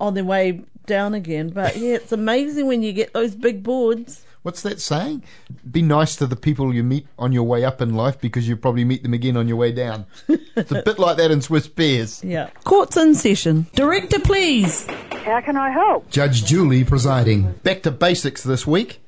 on 0.00 0.14
their 0.14 0.24
way 0.24 0.62
down 0.86 1.14
again. 1.14 1.50
But 1.50 1.76
yeah, 1.76 1.94
it's 1.94 2.12
amazing 2.12 2.66
when 2.66 2.82
you 2.82 2.92
get 2.92 3.12
those 3.12 3.34
big 3.34 3.62
boards. 3.62 4.24
What's 4.42 4.62
that 4.62 4.80
saying? 4.80 5.24
Be 5.70 5.82
nice 5.82 6.16
to 6.16 6.26
the 6.26 6.36
people 6.36 6.72
you 6.72 6.82
meet 6.82 7.06
on 7.18 7.32
your 7.32 7.42
way 7.42 7.64
up 7.64 7.82
in 7.82 7.94
life 7.94 8.20
because 8.20 8.48
you 8.48 8.56
probably 8.56 8.84
meet 8.84 9.02
them 9.02 9.12
again 9.12 9.36
on 9.36 9.48
your 9.48 9.56
way 9.56 9.72
down. 9.72 10.06
it's 10.28 10.70
a 10.70 10.82
bit 10.84 10.98
like 10.98 11.16
that 11.16 11.30
in 11.30 11.42
Swiss 11.42 11.68
pairs. 11.68 12.22
Yeah. 12.24 12.48
Court's 12.64 12.96
in 12.96 13.14
session. 13.14 13.66
Director, 13.74 14.20
please. 14.20 14.86
How 15.24 15.40
can 15.40 15.56
I 15.56 15.70
help? 15.70 16.08
Judge 16.10 16.44
Julie 16.44 16.84
presiding. 16.84 17.52
Back 17.64 17.82
to 17.82 17.90
basics 17.90 18.42
this 18.42 18.66
week. 18.66 19.00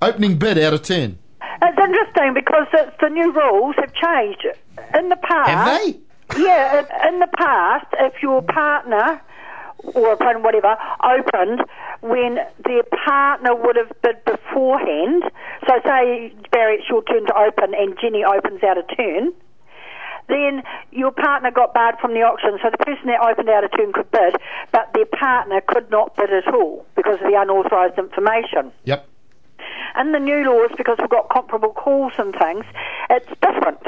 Opening 0.00 0.38
bid 0.38 0.58
out 0.58 0.74
of 0.74 0.82
turn. 0.82 1.18
It's 1.60 1.78
interesting 1.78 2.34
because 2.34 2.66
it's, 2.72 2.96
the 3.00 3.08
new 3.08 3.32
rules 3.32 3.74
have 3.78 3.92
changed. 3.92 4.46
In 4.94 5.08
the 5.08 5.16
past, 5.16 5.48
Have 5.50 5.82
they? 5.82 5.96
Yeah, 6.36 7.08
in- 7.08 7.20
the 7.20 7.28
past, 7.36 7.86
if 7.98 8.22
your 8.22 8.42
partner 8.42 9.20
or 9.94 10.12
opponent, 10.12 10.42
whatever, 10.44 10.76
opened 11.02 11.62
when 12.00 12.38
their 12.64 12.82
partner 13.04 13.54
would 13.54 13.76
have 13.76 13.90
bid 14.02 14.24
beforehand, 14.24 15.22
so 15.66 15.74
say, 15.84 16.32
Barry, 16.50 16.76
it's 16.78 16.88
your 16.88 17.02
turn 17.04 17.26
to 17.26 17.34
open 17.38 17.74
and 17.74 17.96
Jenny 18.00 18.24
opens 18.24 18.62
out 18.62 18.76
of 18.78 18.84
turn, 18.96 19.32
then 20.28 20.62
your 20.90 21.10
partner 21.12 21.50
got 21.50 21.72
barred 21.72 21.96
from 22.00 22.12
the 22.12 22.20
auction, 22.20 22.58
so 22.62 22.70
the 22.70 22.78
person 22.84 23.06
that 23.06 23.20
opened 23.20 23.48
out 23.48 23.64
of 23.64 23.70
turn 23.72 23.92
could 23.92 24.10
bid, 24.10 24.36
but 24.72 24.92
their 24.94 25.06
partner 25.06 25.60
could 25.66 25.90
not 25.90 26.14
bid 26.16 26.30
at 26.32 26.52
all 26.52 26.84
because 26.96 27.14
of 27.14 27.30
the 27.30 27.38
unauthorised 27.40 27.98
information 27.98 28.72
Yep. 28.84 29.06
In 30.00 30.12
the 30.12 30.18
new 30.18 30.44
laws, 30.44 30.70
because 30.76 30.96
we've 30.98 31.10
got 31.10 31.28
comparable 31.28 31.72
calls 31.72 32.12
and 32.18 32.34
things, 32.34 32.64
it's 33.10 33.28
different. 33.40 33.78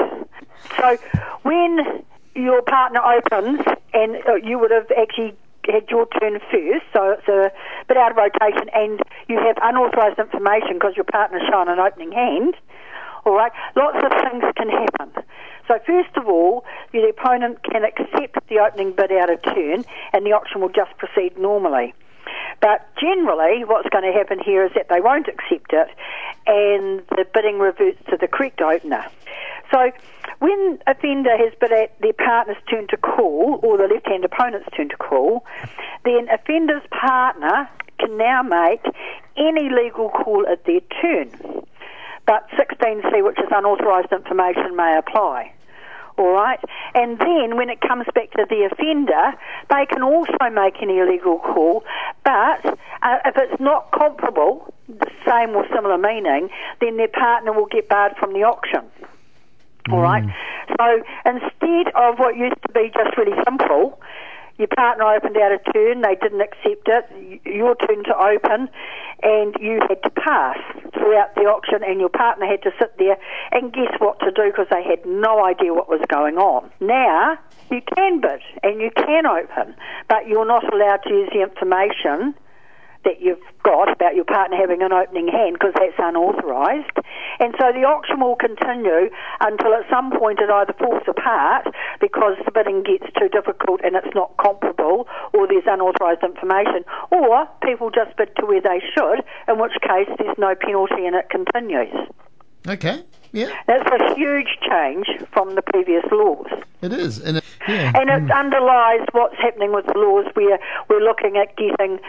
So 0.77 0.97
when 1.43 2.03
your 2.35 2.61
partner 2.61 3.01
opens, 3.01 3.59
and 3.93 4.17
uh, 4.27 4.35
you 4.35 4.57
would 4.59 4.71
have 4.71 4.89
actually 4.97 5.35
had 5.65 5.89
your 5.89 6.07
turn 6.19 6.39
first, 6.51 6.85
so 6.93 7.11
it's 7.11 7.27
a 7.27 7.51
bit 7.87 7.97
out 7.97 8.11
of 8.11 8.17
rotation, 8.17 8.69
and 8.73 8.99
you 9.27 9.37
have 9.37 9.57
unauthorised 9.61 10.17
information 10.17 10.73
because 10.73 10.93
your 10.95 11.05
partner's 11.05 11.43
shown 11.49 11.69
an 11.69 11.79
opening 11.79 12.11
hand. 12.11 12.55
All 13.25 13.35
right, 13.35 13.51
lots 13.75 13.97
of 14.03 14.11
things 14.11 14.43
can 14.55 14.69
happen. 14.69 15.23
So 15.67 15.79
first 15.85 16.17
of 16.17 16.27
all, 16.27 16.65
the 16.91 17.07
opponent 17.07 17.63
can 17.63 17.83
accept 17.83 18.47
the 18.47 18.59
opening 18.59 18.93
bid 18.93 19.11
out 19.11 19.29
of 19.29 19.41
turn, 19.43 19.85
and 20.13 20.25
the 20.25 20.31
auction 20.31 20.61
will 20.61 20.69
just 20.69 20.97
proceed 20.97 21.37
normally. 21.37 21.93
But 22.59 22.87
generally, 22.99 23.63
what's 23.63 23.89
going 23.89 24.03
to 24.03 24.17
happen 24.17 24.39
here 24.39 24.65
is 24.65 24.71
that 24.75 24.89
they 24.89 24.99
won't 24.99 25.27
accept 25.27 25.73
it, 25.73 25.87
and 26.47 27.01
the 27.09 27.25
bidding 27.33 27.59
reverts 27.59 27.99
to 28.09 28.17
the 28.17 28.27
correct 28.27 28.61
opener. 28.61 29.05
So, 29.71 29.91
when 30.39 30.79
offender 30.85 31.37
has 31.37 31.53
bid 31.59 31.71
at 31.71 31.99
their 32.01 32.13
partner's 32.13 32.57
turn 32.69 32.87
to 32.87 32.97
call, 32.97 33.59
or 33.63 33.77
the 33.77 33.87
left-hand 33.87 34.25
opponent's 34.25 34.67
turn 34.75 34.89
to 34.89 34.97
call, 34.97 35.45
then 36.03 36.27
offender's 36.29 36.83
partner 36.91 37.69
can 37.99 38.17
now 38.17 38.41
make 38.41 38.83
any 39.37 39.69
legal 39.69 40.09
call 40.09 40.45
at 40.47 40.65
their 40.65 40.81
turn. 41.01 41.29
But 42.25 42.47
16C, 42.51 43.23
which 43.23 43.39
is 43.39 43.49
unauthorised 43.51 44.11
information, 44.11 44.75
may 44.75 44.97
apply. 44.97 45.53
All 46.21 46.33
right, 46.33 46.59
and 46.93 47.17
then 47.17 47.57
when 47.57 47.71
it 47.71 47.81
comes 47.81 48.05
back 48.13 48.29
to 48.33 48.45
the 48.47 48.69
offender, 48.71 49.33
they 49.71 49.87
can 49.87 50.03
also 50.03 50.53
make 50.53 50.79
an 50.79 50.91
illegal 50.91 51.39
call. 51.39 51.83
But 52.23 52.63
uh, 53.01 53.17
if 53.25 53.35
it's 53.37 53.59
not 53.59 53.91
comparable, 53.91 54.71
the 54.87 55.09
same 55.25 55.55
or 55.55 55.65
similar 55.73 55.97
meaning, 55.97 56.49
then 56.79 56.97
their 56.97 57.07
partner 57.07 57.53
will 57.53 57.65
get 57.65 57.89
barred 57.89 58.15
from 58.17 58.33
the 58.33 58.43
auction. 58.43 58.85
All 59.89 60.01
right. 60.01 60.23
So 60.77 61.01
instead 61.25 61.91
of 61.95 62.19
what 62.19 62.37
used 62.37 62.61
to 62.67 62.71
be 62.71 62.91
just 62.93 63.17
really 63.17 63.35
simple, 63.43 63.99
your 64.59 64.67
partner 64.67 65.05
opened 65.05 65.37
out 65.37 65.51
a 65.51 65.57
turn, 65.73 66.01
they 66.01 66.13
didn't 66.21 66.41
accept 66.41 66.85
it, 66.85 67.41
your 67.45 67.75
turn 67.75 68.03
to 68.03 68.15
open, 68.15 68.69
and 69.23 69.55
you 69.59 69.79
had 69.89 70.03
to 70.03 70.09
pass 70.11 70.59
throughout 71.01 71.33
the 71.35 71.49
auction, 71.49 71.81
and 71.83 71.99
your 71.99 72.09
partner 72.09 72.45
had 72.45 72.61
to 72.63 72.71
sit 72.79 72.93
there 72.97 73.17
and 73.51 73.73
guess 73.73 73.93
what 73.97 74.19
to 74.19 74.31
do 74.31 74.45
because 74.53 74.67
they 74.69 74.83
had 74.83 75.03
no 75.05 75.43
idea 75.43 75.73
what 75.73 75.89
was 75.89 76.01
going 76.07 76.37
on. 76.37 76.69
Now, 76.79 77.37
you 77.69 77.81
can 77.97 78.21
bid 78.21 78.41
and 78.61 78.79
you 78.79 78.91
can 78.95 79.25
open, 79.25 79.75
but 80.07 80.27
you're 80.27 80.45
not 80.45 80.71
allowed 80.71 81.01
to 81.03 81.09
use 81.09 81.29
the 81.33 81.41
information 81.41 82.35
that 83.03 83.21
you've 83.21 83.41
got 83.63 83.91
about 83.91 84.15
your 84.15 84.25
partner 84.25 84.57
having 84.57 84.81
an 84.81 84.93
opening 84.93 85.27
hand 85.27 85.57
because 85.57 85.73
that's 85.75 85.97
unauthorised. 85.97 86.97
And 87.39 87.53
so 87.59 87.71
the 87.73 87.85
auction 87.85 88.19
will 88.19 88.35
continue 88.35 89.09
until 89.39 89.73
at 89.73 89.89
some 89.89 90.11
point 90.17 90.39
it 90.39 90.49
either 90.49 90.73
falls 90.73 91.03
apart 91.07 91.67
because 91.99 92.37
the 92.45 92.51
bidding 92.51 92.83
gets 92.83 93.11
too 93.17 93.29
difficult 93.29 93.81
and 93.83 93.95
it's 93.95 94.13
not 94.13 94.37
comparable 94.37 95.07
or 95.33 95.47
there's 95.47 95.65
unauthorised 95.65 96.23
information 96.23 96.85
or 97.09 97.47
people 97.63 97.89
just 97.89 98.15
bid 98.17 98.29
to 98.37 98.45
where 98.45 98.61
they 98.61 98.81
should, 98.93 99.25
in 99.47 99.59
which 99.59 99.73
case 99.81 100.09
there's 100.19 100.37
no 100.37 100.53
penalty 100.55 101.05
and 101.05 101.15
it 101.15 101.29
continues. 101.29 101.93
Okay. 102.67 103.03
Yeah, 103.33 103.49
That's 103.65 103.89
a 103.89 104.13
huge 104.13 104.59
change 104.69 105.07
from 105.31 105.55
the 105.55 105.61
previous 105.61 106.03
laws. 106.11 106.47
it 106.81 106.91
is. 106.91 107.19
And 107.19 107.37
it, 107.37 107.43
yeah. 107.67 107.93
And 107.95 108.09
it 108.09 108.27
mm. 108.27 108.37
underlies 108.37 109.07
what's 109.13 109.37
happening 109.37 109.71
with 109.73 109.85
the 109.85 109.93
laws 109.95 110.25
where 110.33 110.59
we're 110.89 110.99
looking 110.99 111.37
at 111.37 111.55
getting 111.55 111.99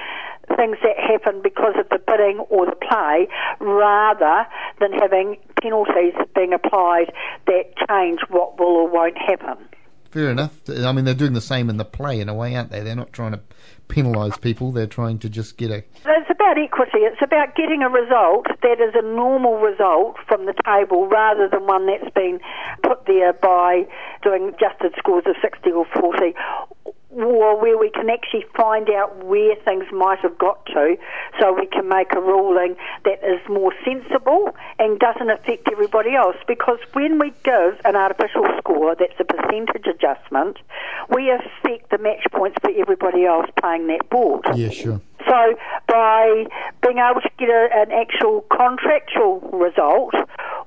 things 0.56 0.76
that 0.82 0.96
happen 0.98 1.40
because 1.42 1.74
of 1.78 1.88
the 1.90 1.98
bidding 1.98 2.38
or 2.50 2.66
the 2.66 2.76
play 2.76 3.28
rather 3.60 4.46
than 4.80 4.92
having 4.92 5.36
penalties 5.60 6.14
being 6.34 6.52
applied 6.52 7.12
that 7.46 7.72
change 7.88 8.20
what 8.28 8.58
will 8.58 8.66
or 8.66 8.88
won't 8.88 9.18
happen. 9.18 9.56
Fair 10.12 10.30
enough. 10.30 10.60
I 10.68 10.92
mean, 10.92 11.06
they're 11.06 11.14
doing 11.14 11.32
the 11.32 11.40
same 11.40 11.70
in 11.70 11.78
the 11.78 11.86
play 11.86 12.20
in 12.20 12.28
a 12.28 12.34
way, 12.34 12.54
aren't 12.54 12.70
they? 12.70 12.80
They're 12.80 12.94
not 12.94 13.14
trying 13.14 13.32
to 13.32 13.40
penalise 13.88 14.38
people. 14.38 14.70
They're 14.70 14.86
trying 14.86 15.18
to 15.20 15.30
just 15.30 15.56
get 15.56 15.70
a. 15.70 15.76
It's 16.04 16.30
about 16.30 16.58
equity. 16.58 16.98
It's 16.98 17.22
about 17.22 17.56
getting 17.56 17.82
a 17.82 17.88
result 17.88 18.44
that 18.60 18.78
is 18.78 18.92
a 18.94 19.00
normal 19.00 19.56
result 19.56 20.16
from 20.28 20.44
the 20.44 20.52
table 20.66 21.08
rather 21.08 21.48
than 21.48 21.66
one 21.66 21.86
that's 21.86 22.12
been 22.14 22.40
put 22.82 23.06
there 23.06 23.32
by 23.32 23.88
doing 24.22 24.48
adjusted 24.48 24.92
scores 24.98 25.24
of 25.26 25.34
60 25.40 25.70
or 25.70 25.86
40 25.98 26.34
or 27.14 27.61
where 27.61 27.77
we 27.77 27.90
can 27.90 28.09
actually 28.09 28.44
find 28.57 28.88
out 28.90 29.25
where 29.25 29.55
things 29.64 29.85
might 29.92 30.18
have 30.20 30.37
got 30.38 30.64
to 30.66 30.96
so 31.40 31.53
we 31.53 31.66
can 31.66 31.88
make 31.88 32.12
a 32.14 32.20
ruling 32.20 32.75
that 33.05 33.22
is 33.25 33.40
more 33.48 33.72
sensible 33.85 34.55
and 34.79 34.98
doesn't 34.98 35.31
affect 35.31 35.68
everybody 35.70 36.14
else 36.14 36.37
because 36.48 36.79
when 36.94 37.18
we 37.18 37.33
give 37.44 37.79
an 37.85 37.96
artificial 37.96 38.46
score 38.59 38.94
that's 38.98 39.18
a 39.20 39.25
percentage 39.25 39.87
adjustment 39.87 40.57
we 41.14 41.31
affect 41.31 41.90
the 41.90 41.98
match 41.98 42.25
points 42.33 42.57
for 42.61 42.70
everybody 42.70 43.25
else 43.25 43.46
playing 43.61 43.87
that 43.88 44.09
board 44.09 44.44
Yeah, 44.55 44.70
sure. 44.70 45.01
so 45.29 45.55
by 45.88 46.46
being 46.83 46.98
able 46.98 47.20
to 47.20 47.31
get 47.38 47.48
a, 47.51 47.68
an 47.75 47.92
actual 47.92 48.44
contractual 48.51 49.40
result 49.53 50.14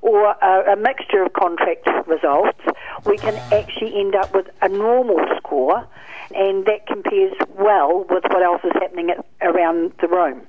or 0.02 0.36
a, 0.42 0.74
a 0.74 0.76
mixture 0.76 1.24
of 1.24 1.34
contract 1.34 1.88
results, 2.08 2.60
we 3.06 3.18
can 3.18 3.36
actually 3.54 4.00
end 4.00 4.16
up 4.16 4.34
with 4.34 4.48
a 4.62 4.70
normal 4.70 5.20
score, 5.38 5.88
and 6.36 6.66
that 6.66 6.88
compares 6.88 7.34
well 7.58 8.06
with 8.10 8.24
what 8.26 8.42
else 8.44 8.62
is 8.64 8.72
happening 8.74 9.10
at, 9.12 9.26
around 9.42 9.94
the 10.02 10.08
room. 10.08 10.42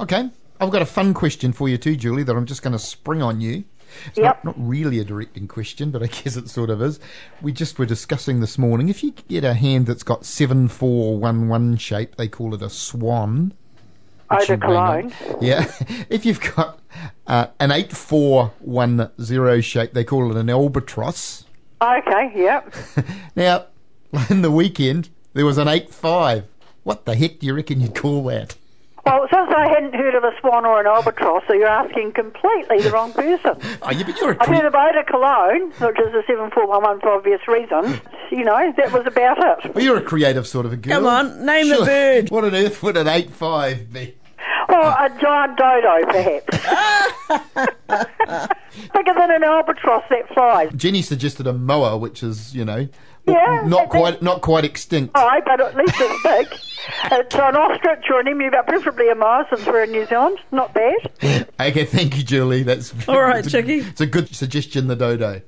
Okay. 0.00 0.30
I've 0.60 0.70
got 0.70 0.82
a 0.82 0.86
fun 0.86 1.14
question 1.14 1.52
for 1.52 1.68
you 1.68 1.76
too, 1.76 1.96
Julie, 1.96 2.22
that 2.22 2.34
I'm 2.36 2.46
just 2.46 2.62
going 2.62 2.72
to 2.72 2.78
spring 2.78 3.22
on 3.22 3.40
you. 3.40 3.64
It's 4.06 4.18
Yep. 4.18 4.44
not, 4.44 4.56
not 4.56 4.68
really 4.68 4.98
a 4.98 5.04
directing 5.04 5.46
question, 5.48 5.90
but 5.90 6.02
I 6.02 6.06
guess 6.22 6.36
it 6.36 6.48
sort 6.48 6.70
of 6.70 6.80
is. 6.82 7.00
We 7.42 7.52
just 7.52 7.78
were 7.78 7.86
discussing 7.86 8.40
this 8.40 8.58
morning. 8.58 8.88
If 8.88 9.02
you 9.02 9.12
get 9.28 9.44
a 9.44 9.54
hand 9.54 9.86
that's 9.86 10.02
got 10.02 10.24
7411 10.24 11.76
shape, 11.78 12.16
they 12.16 12.28
call 12.28 12.54
it 12.54 12.62
a 12.62 12.70
swan. 12.70 13.52
Which 14.30 14.42
Eau 14.42 14.46
de 14.46 14.52
you 14.52 14.56
bang. 14.58 15.10
Cologne. 15.10 15.38
Yeah. 15.40 15.70
if 16.08 16.24
you've 16.26 16.40
got 16.40 16.78
uh, 17.26 17.46
an 17.60 17.70
8410 17.70 19.60
shape, 19.60 19.92
they 19.92 20.04
call 20.04 20.30
it 20.30 20.36
an 20.36 20.50
albatross. 20.50 21.44
Okay, 21.82 22.32
yep. 22.34 22.74
Now, 23.36 23.66
in 24.30 24.42
the 24.42 24.50
weekend, 24.50 25.10
there 25.32 25.44
was 25.44 25.58
an 25.58 25.68
85. 25.68 26.44
What 26.84 27.04
the 27.04 27.16
heck 27.16 27.38
do 27.40 27.46
you 27.46 27.54
reckon 27.54 27.80
you'd 27.80 27.94
call 27.94 28.22
that? 28.24 28.56
Well, 29.54 29.62
since 29.66 29.70
I 29.70 29.74
hadn't 29.74 29.94
heard 29.94 30.14
of 30.14 30.24
a 30.24 30.32
swan 30.40 30.64
or 30.66 30.80
an 30.80 30.86
albatross, 30.86 31.42
so 31.46 31.52
you're 31.54 31.66
asking 31.68 32.12
completely 32.12 32.80
the 32.80 32.90
wrong 32.90 33.12
person. 33.12 33.56
Oh, 33.82 33.90
yeah, 33.90 34.02
but 34.04 34.18
you're 34.18 34.30
a 34.32 34.36
I've 34.40 34.46
cre- 34.48 34.54
heard 34.54 34.64
of 34.64 34.74
Eau 34.74 34.92
de 34.92 35.04
Cologne, 35.04 35.70
which 35.72 35.98
is 36.00 36.14
a 36.14 36.22
7411 36.26 37.00
for 37.00 37.10
obvious 37.10 37.40
reasons. 37.46 38.00
You 38.30 38.44
know, 38.44 38.72
that 38.76 38.92
was 38.92 39.06
about 39.06 39.38
it. 39.64 39.74
well, 39.74 39.84
you're 39.84 39.96
a 39.98 40.02
creative 40.02 40.46
sort 40.46 40.64
of 40.66 40.72
a 40.72 40.76
girl. 40.76 40.94
Come 40.94 41.06
on, 41.06 41.44
name 41.46 41.70
a 41.70 41.76
Sure. 41.76 41.84
bird. 41.86 42.30
What 42.30 42.44
on 42.44 42.54
earth 42.54 42.82
would 42.82 42.96
an 42.96 43.08
85 43.08 43.92
be? 43.92 44.14
Well, 44.68 44.88
a 44.88 45.08
giant 45.20 45.58
dodo, 45.58 46.06
perhaps. 46.10 46.58
Bigger 48.94 49.14
than 49.14 49.30
an 49.30 49.44
albatross 49.44 50.02
that 50.10 50.28
flies. 50.32 50.70
Jenny 50.74 51.02
suggested 51.02 51.46
a 51.46 51.52
moa, 51.52 51.96
which 51.98 52.22
is, 52.22 52.54
you 52.54 52.64
know, 52.64 52.88
Yeah, 53.26 53.62
not 53.66 53.84
that- 53.84 53.90
quite 53.90 54.22
not 54.22 54.40
quite 54.42 54.64
extinct. 54.64 55.12
Oh, 55.14 55.40
but 55.46 55.60
at 55.60 55.74
least 55.76 55.94
it's 55.96 56.22
big. 56.22 56.60
It's 57.12 57.34
an 57.34 57.56
ostrich 57.56 58.04
or 58.10 58.20
an 58.20 58.28
emu, 58.28 58.50
but 58.50 58.66
preferably 58.66 59.08
a 59.08 59.14
moa 59.14 59.46
since 59.48 59.64
we're 59.66 59.84
in 59.84 59.92
New 59.92 60.04
Zealand. 60.06 60.38
Not 60.52 60.74
bad. 60.74 60.94
Okay, 61.60 61.84
thank 61.86 62.16
you, 62.16 62.22
Julie. 62.22 62.62
That's 62.64 62.92
All 63.08 63.20
right, 63.22 63.38
it's 63.38 63.48
a- 63.54 63.62
Chicky. 63.62 63.78
It's 63.78 64.00
a 64.02 64.06
good 64.06 64.34
suggestion, 64.34 64.88
the 64.88 64.96
dodo. 64.96 65.40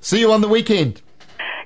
See 0.00 0.20
you 0.20 0.32
on 0.32 0.40
the 0.40 0.48
weekend. 0.48 1.02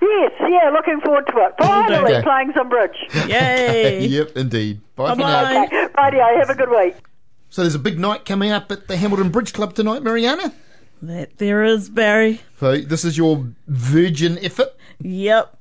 Yes, 0.02 0.32
yeah, 0.40 0.70
looking 0.70 1.00
forward 1.00 1.26
to 1.28 1.32
it. 1.38 1.52
Finally 1.58 2.12
Okay. 2.16 2.22
playing 2.22 2.52
some 2.56 2.68
bridge. 2.68 2.96
Yay. 3.28 4.04
yep, 4.06 4.36
indeed. 4.36 4.80
Bye 4.96 5.10
for 5.14 5.20
Bye-bye. 5.20 5.52
now. 5.52 5.64
Okay, 5.64 5.86
Radio, 6.02 6.38
have 6.38 6.50
a 6.50 6.54
good 6.54 6.70
week. 6.70 6.96
So 7.50 7.62
there's 7.62 7.74
a 7.76 7.78
big 7.78 7.98
night 8.00 8.24
coming 8.24 8.50
up 8.50 8.72
at 8.72 8.88
the 8.88 8.96
Hamilton 8.96 9.30
Bridge 9.30 9.52
Club 9.52 9.74
tonight, 9.74 10.02
Mariana. 10.02 10.52
That 11.02 11.38
there 11.38 11.64
is, 11.64 11.90
Barry. 11.90 12.40
So 12.60 12.78
this 12.78 13.04
is 13.04 13.18
your 13.18 13.48
virgin 13.66 14.38
effort. 14.38 14.68
Yep. 15.00 15.58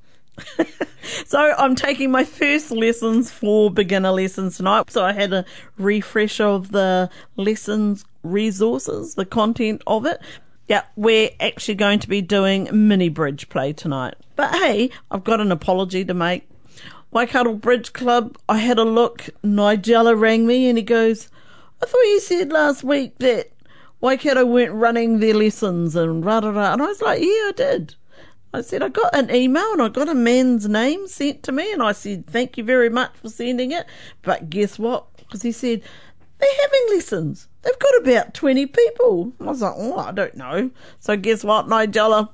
so 1.25 1.55
I'm 1.57 1.73
taking 1.75 2.11
my 2.11 2.23
first 2.23 2.69
lessons 2.69 3.31
for 3.31 3.71
beginner 3.71 4.11
lessons 4.11 4.57
tonight. 4.57 4.91
So 4.91 5.03
I 5.03 5.13
had 5.13 5.33
a 5.33 5.43
refresh 5.79 6.39
of 6.39 6.71
the 6.71 7.09
lessons 7.37 8.05
resources, 8.21 9.15
the 9.15 9.25
content 9.25 9.81
of 9.87 10.05
it. 10.05 10.21
Yeah, 10.67 10.83
we're 10.95 11.31
actually 11.39 11.75
going 11.75 11.99
to 11.99 12.07
be 12.07 12.21
doing 12.21 12.69
mini 12.71 13.09
bridge 13.09 13.49
play 13.49 13.73
tonight. 13.73 14.13
But 14.35 14.53
hey, 14.53 14.91
I've 15.09 15.23
got 15.23 15.41
an 15.41 15.51
apology 15.51 16.05
to 16.05 16.13
make. 16.13 16.47
Waikato 17.09 17.55
Bridge 17.55 17.91
Club, 17.93 18.37
I 18.47 18.59
had 18.59 18.77
a 18.77 18.85
look. 18.85 19.27
Nigella 19.43 20.17
rang 20.17 20.45
me 20.45 20.69
and 20.69 20.77
he 20.77 20.83
goes, 20.83 21.29
I 21.81 21.87
thought 21.87 21.99
you 21.99 22.19
said 22.19 22.53
last 22.53 22.83
week 22.83 23.17
that 23.17 23.50
Waikato 24.01 24.45
weren't 24.45 24.73
running 24.73 25.19
their 25.19 25.35
lessons 25.35 25.95
and 25.95 26.25
rah 26.25 26.39
rah 26.39 26.49
rah. 26.49 26.73
And 26.73 26.81
I 26.81 26.87
was 26.87 27.01
like, 27.01 27.21
yeah, 27.21 27.27
I 27.27 27.51
did. 27.55 27.95
I 28.53 28.61
said, 28.61 28.83
I 28.83 28.89
got 28.89 29.15
an 29.15 29.33
email 29.33 29.71
and 29.71 29.81
I 29.81 29.87
got 29.87 30.09
a 30.09 30.15
man's 30.15 30.67
name 30.67 31.07
sent 31.07 31.43
to 31.43 31.51
me 31.51 31.71
and 31.71 31.81
I 31.81 31.93
said, 31.93 32.27
thank 32.27 32.57
you 32.57 32.63
very 32.63 32.89
much 32.89 33.15
for 33.15 33.29
sending 33.29 33.71
it. 33.71 33.85
But 34.23 34.49
guess 34.49 34.77
what? 34.77 35.05
Because 35.17 35.41
he 35.43 35.51
said, 35.53 35.81
they're 36.39 36.49
having 36.63 36.95
lessons. 36.95 37.47
They've 37.61 37.79
got 37.79 38.01
about 38.01 38.33
20 38.33 38.65
people. 38.65 39.33
I 39.39 39.43
was 39.45 39.61
like, 39.61 39.73
oh, 39.77 39.97
I 39.97 40.11
don't 40.11 40.35
know. 40.35 40.71
So 40.99 41.15
guess 41.15 41.43
what, 41.43 41.67
Nigella? 41.67 42.29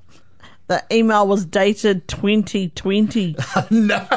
The 0.68 0.84
email 0.92 1.28
was 1.28 1.46
dated 1.46 2.08
2020. 2.08 3.36
no. 3.70 4.08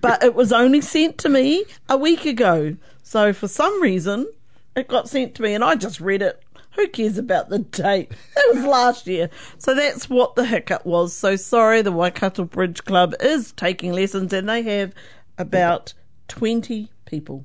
but 0.00 0.22
it 0.22 0.34
was 0.34 0.52
only 0.52 0.80
sent 0.80 1.18
to 1.18 1.28
me 1.28 1.64
a 1.88 1.96
week 1.96 2.24
ago. 2.24 2.76
So 3.02 3.32
for 3.32 3.48
some 3.48 3.82
reason, 3.82 4.30
it 4.76 4.88
got 4.88 5.08
sent 5.08 5.34
to 5.36 5.42
me 5.42 5.54
and 5.54 5.64
I 5.64 5.74
just 5.74 6.00
read 6.00 6.22
it. 6.22 6.42
Who 6.74 6.88
cares 6.88 7.18
about 7.18 7.48
the 7.50 7.58
date? 7.60 8.10
That 8.34 8.50
was 8.54 8.64
last 8.64 9.06
year. 9.06 9.28
So 9.58 9.74
that's 9.74 10.08
what 10.08 10.36
the 10.36 10.46
hiccup 10.46 10.86
was. 10.86 11.12
So 11.14 11.36
sorry, 11.36 11.82
the 11.82 11.92
Waikato 11.92 12.44
Bridge 12.44 12.84
Club 12.84 13.14
is 13.20 13.52
taking 13.52 13.92
lessons 13.92 14.32
and 14.32 14.48
they 14.48 14.62
have 14.62 14.94
about 15.38 15.94
20 16.28 16.90
people. 17.04 17.44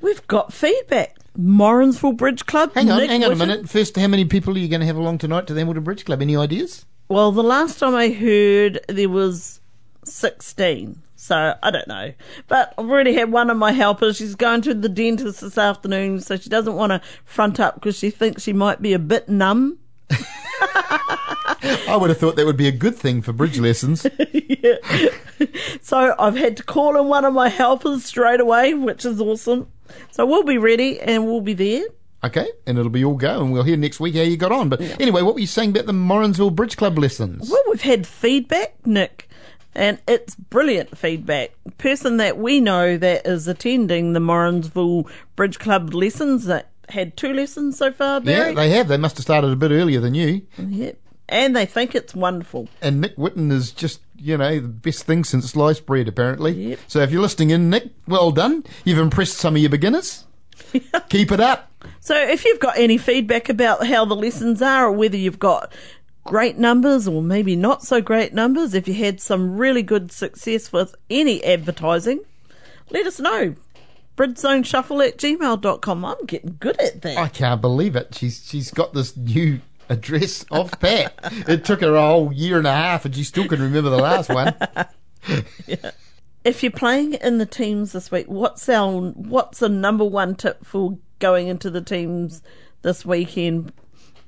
We've 0.00 0.26
got 0.28 0.52
feedback. 0.52 1.16
Morrinsville 1.36 2.12
Bridge 2.12 2.46
Club. 2.46 2.74
Hang 2.74 2.90
on, 2.90 2.98
Nick 2.98 3.10
hang 3.10 3.24
on 3.24 3.32
a 3.32 3.36
minute. 3.36 3.68
First, 3.68 3.96
how 3.96 4.08
many 4.08 4.24
people 4.24 4.54
are 4.54 4.58
you 4.58 4.68
going 4.68 4.80
to 4.80 4.86
have 4.86 4.96
along 4.96 5.18
tonight 5.18 5.46
to 5.46 5.54
the 5.54 5.60
Hamilton 5.60 5.84
Bridge 5.84 6.04
Club? 6.04 6.20
Any 6.20 6.36
ideas? 6.36 6.84
Well, 7.08 7.32
the 7.32 7.42
last 7.42 7.78
time 7.78 7.94
I 7.94 8.10
heard 8.10 8.80
there 8.88 9.08
was 9.08 9.60
16. 10.04 11.00
So 11.20 11.54
I 11.60 11.70
don't 11.72 11.88
know. 11.88 12.12
But 12.46 12.72
I've 12.78 12.88
already 12.88 13.12
had 13.12 13.32
one 13.32 13.50
of 13.50 13.56
my 13.56 13.72
helpers. 13.72 14.16
She's 14.16 14.36
going 14.36 14.62
to 14.62 14.72
the 14.72 14.88
dentist 14.88 15.40
this 15.40 15.58
afternoon, 15.58 16.20
so 16.20 16.36
she 16.36 16.48
doesn't 16.48 16.76
want 16.76 16.92
to 16.92 17.02
front 17.24 17.58
up 17.58 17.74
because 17.74 17.98
she 17.98 18.08
thinks 18.08 18.44
she 18.44 18.52
might 18.52 18.80
be 18.80 18.92
a 18.92 19.00
bit 19.00 19.28
numb. 19.28 19.78
I 20.10 21.98
would 22.00 22.10
have 22.10 22.18
thought 22.18 22.36
that 22.36 22.46
would 22.46 22.56
be 22.56 22.68
a 22.68 22.72
good 22.72 22.94
thing 22.94 23.20
for 23.20 23.32
bridge 23.32 23.58
lessons. 23.58 24.06
So 25.82 26.14
I've 26.18 26.36
had 26.36 26.56
to 26.58 26.62
call 26.64 27.00
in 27.00 27.06
one 27.06 27.24
of 27.24 27.32
my 27.32 27.48
helpers 27.48 28.04
straight 28.04 28.40
away, 28.40 28.74
which 28.74 29.04
is 29.04 29.20
awesome. 29.20 29.68
So 30.10 30.26
we'll 30.26 30.42
be 30.42 30.58
ready 30.58 31.00
and 31.00 31.26
we'll 31.26 31.40
be 31.40 31.54
there. 31.54 31.84
Okay, 32.24 32.48
and 32.66 32.76
it'll 32.76 32.90
be 32.90 33.04
all 33.04 33.14
go, 33.14 33.40
and 33.40 33.52
we'll 33.52 33.62
hear 33.62 33.76
next 33.76 34.00
week 34.00 34.16
how 34.16 34.22
you 34.22 34.36
got 34.36 34.50
on. 34.50 34.68
But 34.68 34.80
anyway, 35.00 35.22
what 35.22 35.34
were 35.34 35.40
you 35.40 35.46
saying 35.46 35.70
about 35.70 35.86
the 35.86 35.92
Morrinsville 35.92 36.50
Bridge 36.50 36.76
Club 36.76 36.98
lessons? 36.98 37.48
Well, 37.48 37.62
we've 37.70 37.80
had 37.80 38.08
feedback, 38.08 38.84
Nick, 38.84 39.27
and 39.78 39.98
it's 40.08 40.34
brilliant 40.34 40.98
feedback. 40.98 41.52
Person 41.78 42.16
that 42.18 42.36
we 42.36 42.60
know 42.60 42.96
that 42.96 43.26
is 43.26 43.46
attending 43.46 44.12
the 44.12 44.20
Morrinsville 44.20 45.08
Bridge 45.36 45.58
Club 45.58 45.94
lessons 45.94 46.46
that 46.46 46.70
had 46.88 47.16
two 47.16 47.32
lessons 47.32 47.78
so 47.78 47.92
far, 47.92 48.20
Yeah, 48.22 48.52
they 48.52 48.70
have. 48.70 48.88
They 48.88 48.96
must 48.96 49.16
have 49.18 49.22
started 49.22 49.52
a 49.52 49.56
bit 49.56 49.70
earlier 49.70 50.00
than 50.00 50.14
you. 50.14 50.42
Yep. 50.58 50.98
And 51.28 51.54
they 51.54 51.66
think 51.66 51.94
it's 51.94 52.14
wonderful. 52.14 52.68
And 52.80 53.02
Nick 53.02 53.16
Whitten 53.16 53.52
is 53.52 53.70
just, 53.70 54.00
you 54.16 54.38
know, 54.38 54.58
the 54.58 54.68
best 54.68 55.04
thing 55.04 55.24
since 55.24 55.50
sliced 55.50 55.84
bread, 55.84 56.08
apparently. 56.08 56.52
Yep. 56.70 56.78
So 56.88 57.00
if 57.00 57.12
you're 57.12 57.20
listening 57.22 57.50
in, 57.50 57.68
Nick, 57.70 57.90
well 58.06 58.32
done. 58.32 58.64
You've 58.84 58.98
impressed 58.98 59.36
some 59.36 59.54
of 59.54 59.60
your 59.60 59.70
beginners. 59.70 60.24
Keep 61.10 61.32
it 61.32 61.40
up. 61.40 61.70
So 62.00 62.16
if 62.16 62.44
you've 62.44 62.60
got 62.60 62.78
any 62.78 62.98
feedback 62.98 63.48
about 63.48 63.86
how 63.86 64.04
the 64.04 64.16
lessons 64.16 64.62
are 64.62 64.86
or 64.86 64.92
whether 64.92 65.16
you've 65.16 65.38
got 65.38 65.72
great 66.28 66.58
numbers 66.58 67.08
or 67.08 67.22
maybe 67.22 67.56
not 67.56 67.82
so 67.82 68.02
great 68.02 68.34
numbers, 68.34 68.74
if 68.74 68.86
you 68.86 68.92
had 68.92 69.18
some 69.18 69.56
really 69.56 69.82
good 69.82 70.12
success 70.12 70.70
with 70.70 70.94
any 71.08 71.42
advertising, 71.42 72.20
let 72.90 73.06
us 73.06 73.18
know. 73.18 73.54
Bridgezoneshuffle 74.14 75.08
at 75.08 75.16
gmail.com. 75.16 76.04
I'm 76.04 76.26
getting 76.26 76.58
good 76.60 76.78
at 76.80 77.00
that. 77.00 77.16
I 77.16 77.28
can't 77.28 77.62
believe 77.62 77.96
it. 77.96 78.14
She's 78.14 78.46
she's 78.46 78.70
got 78.70 78.92
this 78.92 79.16
new 79.16 79.60
address 79.88 80.44
off 80.50 80.78
pat. 80.80 81.18
it 81.48 81.64
took 81.64 81.80
her 81.80 81.94
a 81.94 82.00
whole 82.02 82.30
year 82.30 82.58
and 82.58 82.66
a 82.66 82.74
half, 82.74 83.06
and 83.06 83.16
she 83.16 83.24
still 83.24 83.48
can 83.48 83.62
remember 83.62 83.88
the 83.88 83.96
last 83.96 84.28
one. 84.28 84.54
if 86.44 86.62
you're 86.62 86.72
playing 86.72 87.14
in 87.14 87.38
the 87.38 87.46
teams 87.46 87.92
this 87.92 88.10
week, 88.10 88.26
what's 88.26 88.68
our 88.68 89.00
what's 89.12 89.60
the 89.60 89.68
number 89.70 90.04
one 90.04 90.34
tip 90.34 90.66
for 90.66 90.98
going 91.20 91.48
into 91.48 91.70
the 91.70 91.80
teams 91.80 92.42
this 92.82 93.06
weekend, 93.06 93.72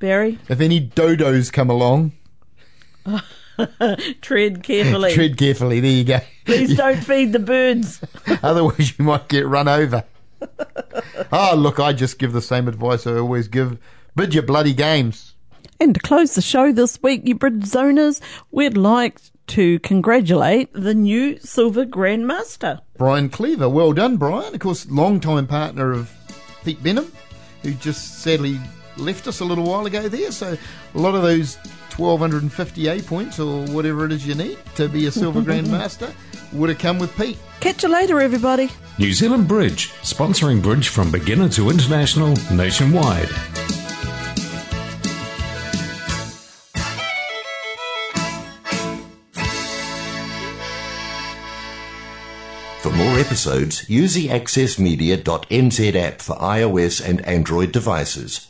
Barry? 0.01 0.39
If 0.49 0.61
any 0.61 0.81
dodos 0.81 1.53
come 1.53 1.71
along, 1.71 2.13
Tread 4.21 4.63
carefully. 4.63 5.13
tread 5.15 5.37
carefully. 5.37 5.81
There 5.81 5.91
you 5.91 6.05
go. 6.05 6.21
Please 6.45 6.77
don't 6.77 7.03
feed 7.03 7.33
the 7.33 7.39
birds. 7.39 8.01
Otherwise, 8.43 8.99
you 8.99 9.05
might 9.05 9.29
get 9.29 9.47
run 9.47 9.69
over. 9.69 10.05
oh, 11.33 11.55
look, 11.57 11.79
I 11.79 11.93
just 11.93 12.19
give 12.19 12.33
the 12.33 12.43
same 12.43 12.69
advice 12.69 13.07
I 13.07 13.17
always 13.17 13.49
give. 13.49 13.79
Bid 14.17 14.35
your 14.35 14.43
bloody 14.43 14.73
games. 14.73 15.35
And 15.79 15.95
to 15.95 16.01
close 16.01 16.35
the 16.35 16.43
show 16.43 16.73
this 16.73 17.03
week, 17.03 17.23
you 17.25 17.35
Bridge 17.35 17.63
Zoners, 17.63 18.21
we'd 18.51 18.77
like 18.77 19.21
to 19.49 19.79
congratulate 19.81 20.73
the 20.73 20.95
new 20.95 21.39
Silver 21.39 21.85
Grandmaster. 21.85 22.81
Brian 22.97 23.29
Cleaver. 23.29 23.69
Well 23.69 23.93
done, 23.93 24.17
Brian. 24.17 24.55
Of 24.55 24.61
course, 24.61 24.89
long-time 24.91 25.47
partner 25.47 25.93
of 25.93 26.11
Pete 26.65 26.83
Benham, 26.83 27.11
who 27.63 27.73
just 27.75 28.23
sadly 28.23 28.59
left 29.01 29.27
us 29.27 29.41
a 29.41 29.45
little 29.45 29.65
while 29.65 29.87
ago 29.87 30.09
there. 30.09 30.33
So 30.33 30.57
a 30.95 30.99
lot 30.99 31.15
of 31.15 31.23
those 31.23 31.57
1250 31.97 32.89
A 32.89 33.03
points 33.03 33.39
or 33.39 33.67
whatever 33.67 34.05
it 34.05 34.13
is 34.13 34.27
you 34.27 34.35
need 34.35 34.59
to 34.77 34.89
be 34.89 35.07
a 35.07 35.11
Silver 35.11 35.41
Grandmaster 35.43 36.13
would 36.53 36.69
have 36.69 36.79
come 36.79 36.99
with 36.99 37.17
Pete. 37.17 37.39
Catch 37.61 37.83
you 37.83 37.89
later, 37.89 38.21
everybody. 38.21 38.71
New 38.99 39.13
Zealand 39.13 39.49
Bridge, 39.49 39.91
sponsoring 40.03 40.63
bridge 40.63 40.89
from 40.89 41.11
beginner 41.11 41.49
to 41.51 41.71
international 41.71 42.35
nationwide. 42.53 43.29
For 52.81 52.91
more 52.93 53.19
episodes, 53.19 53.89
use 53.91 54.15
the 54.15 54.29
accessmedia.nz 54.29 55.95
app 55.95 56.23
for 56.23 56.35
iOS 56.37 57.07
and 57.07 57.21
Android 57.27 57.73
devices, 57.73 58.50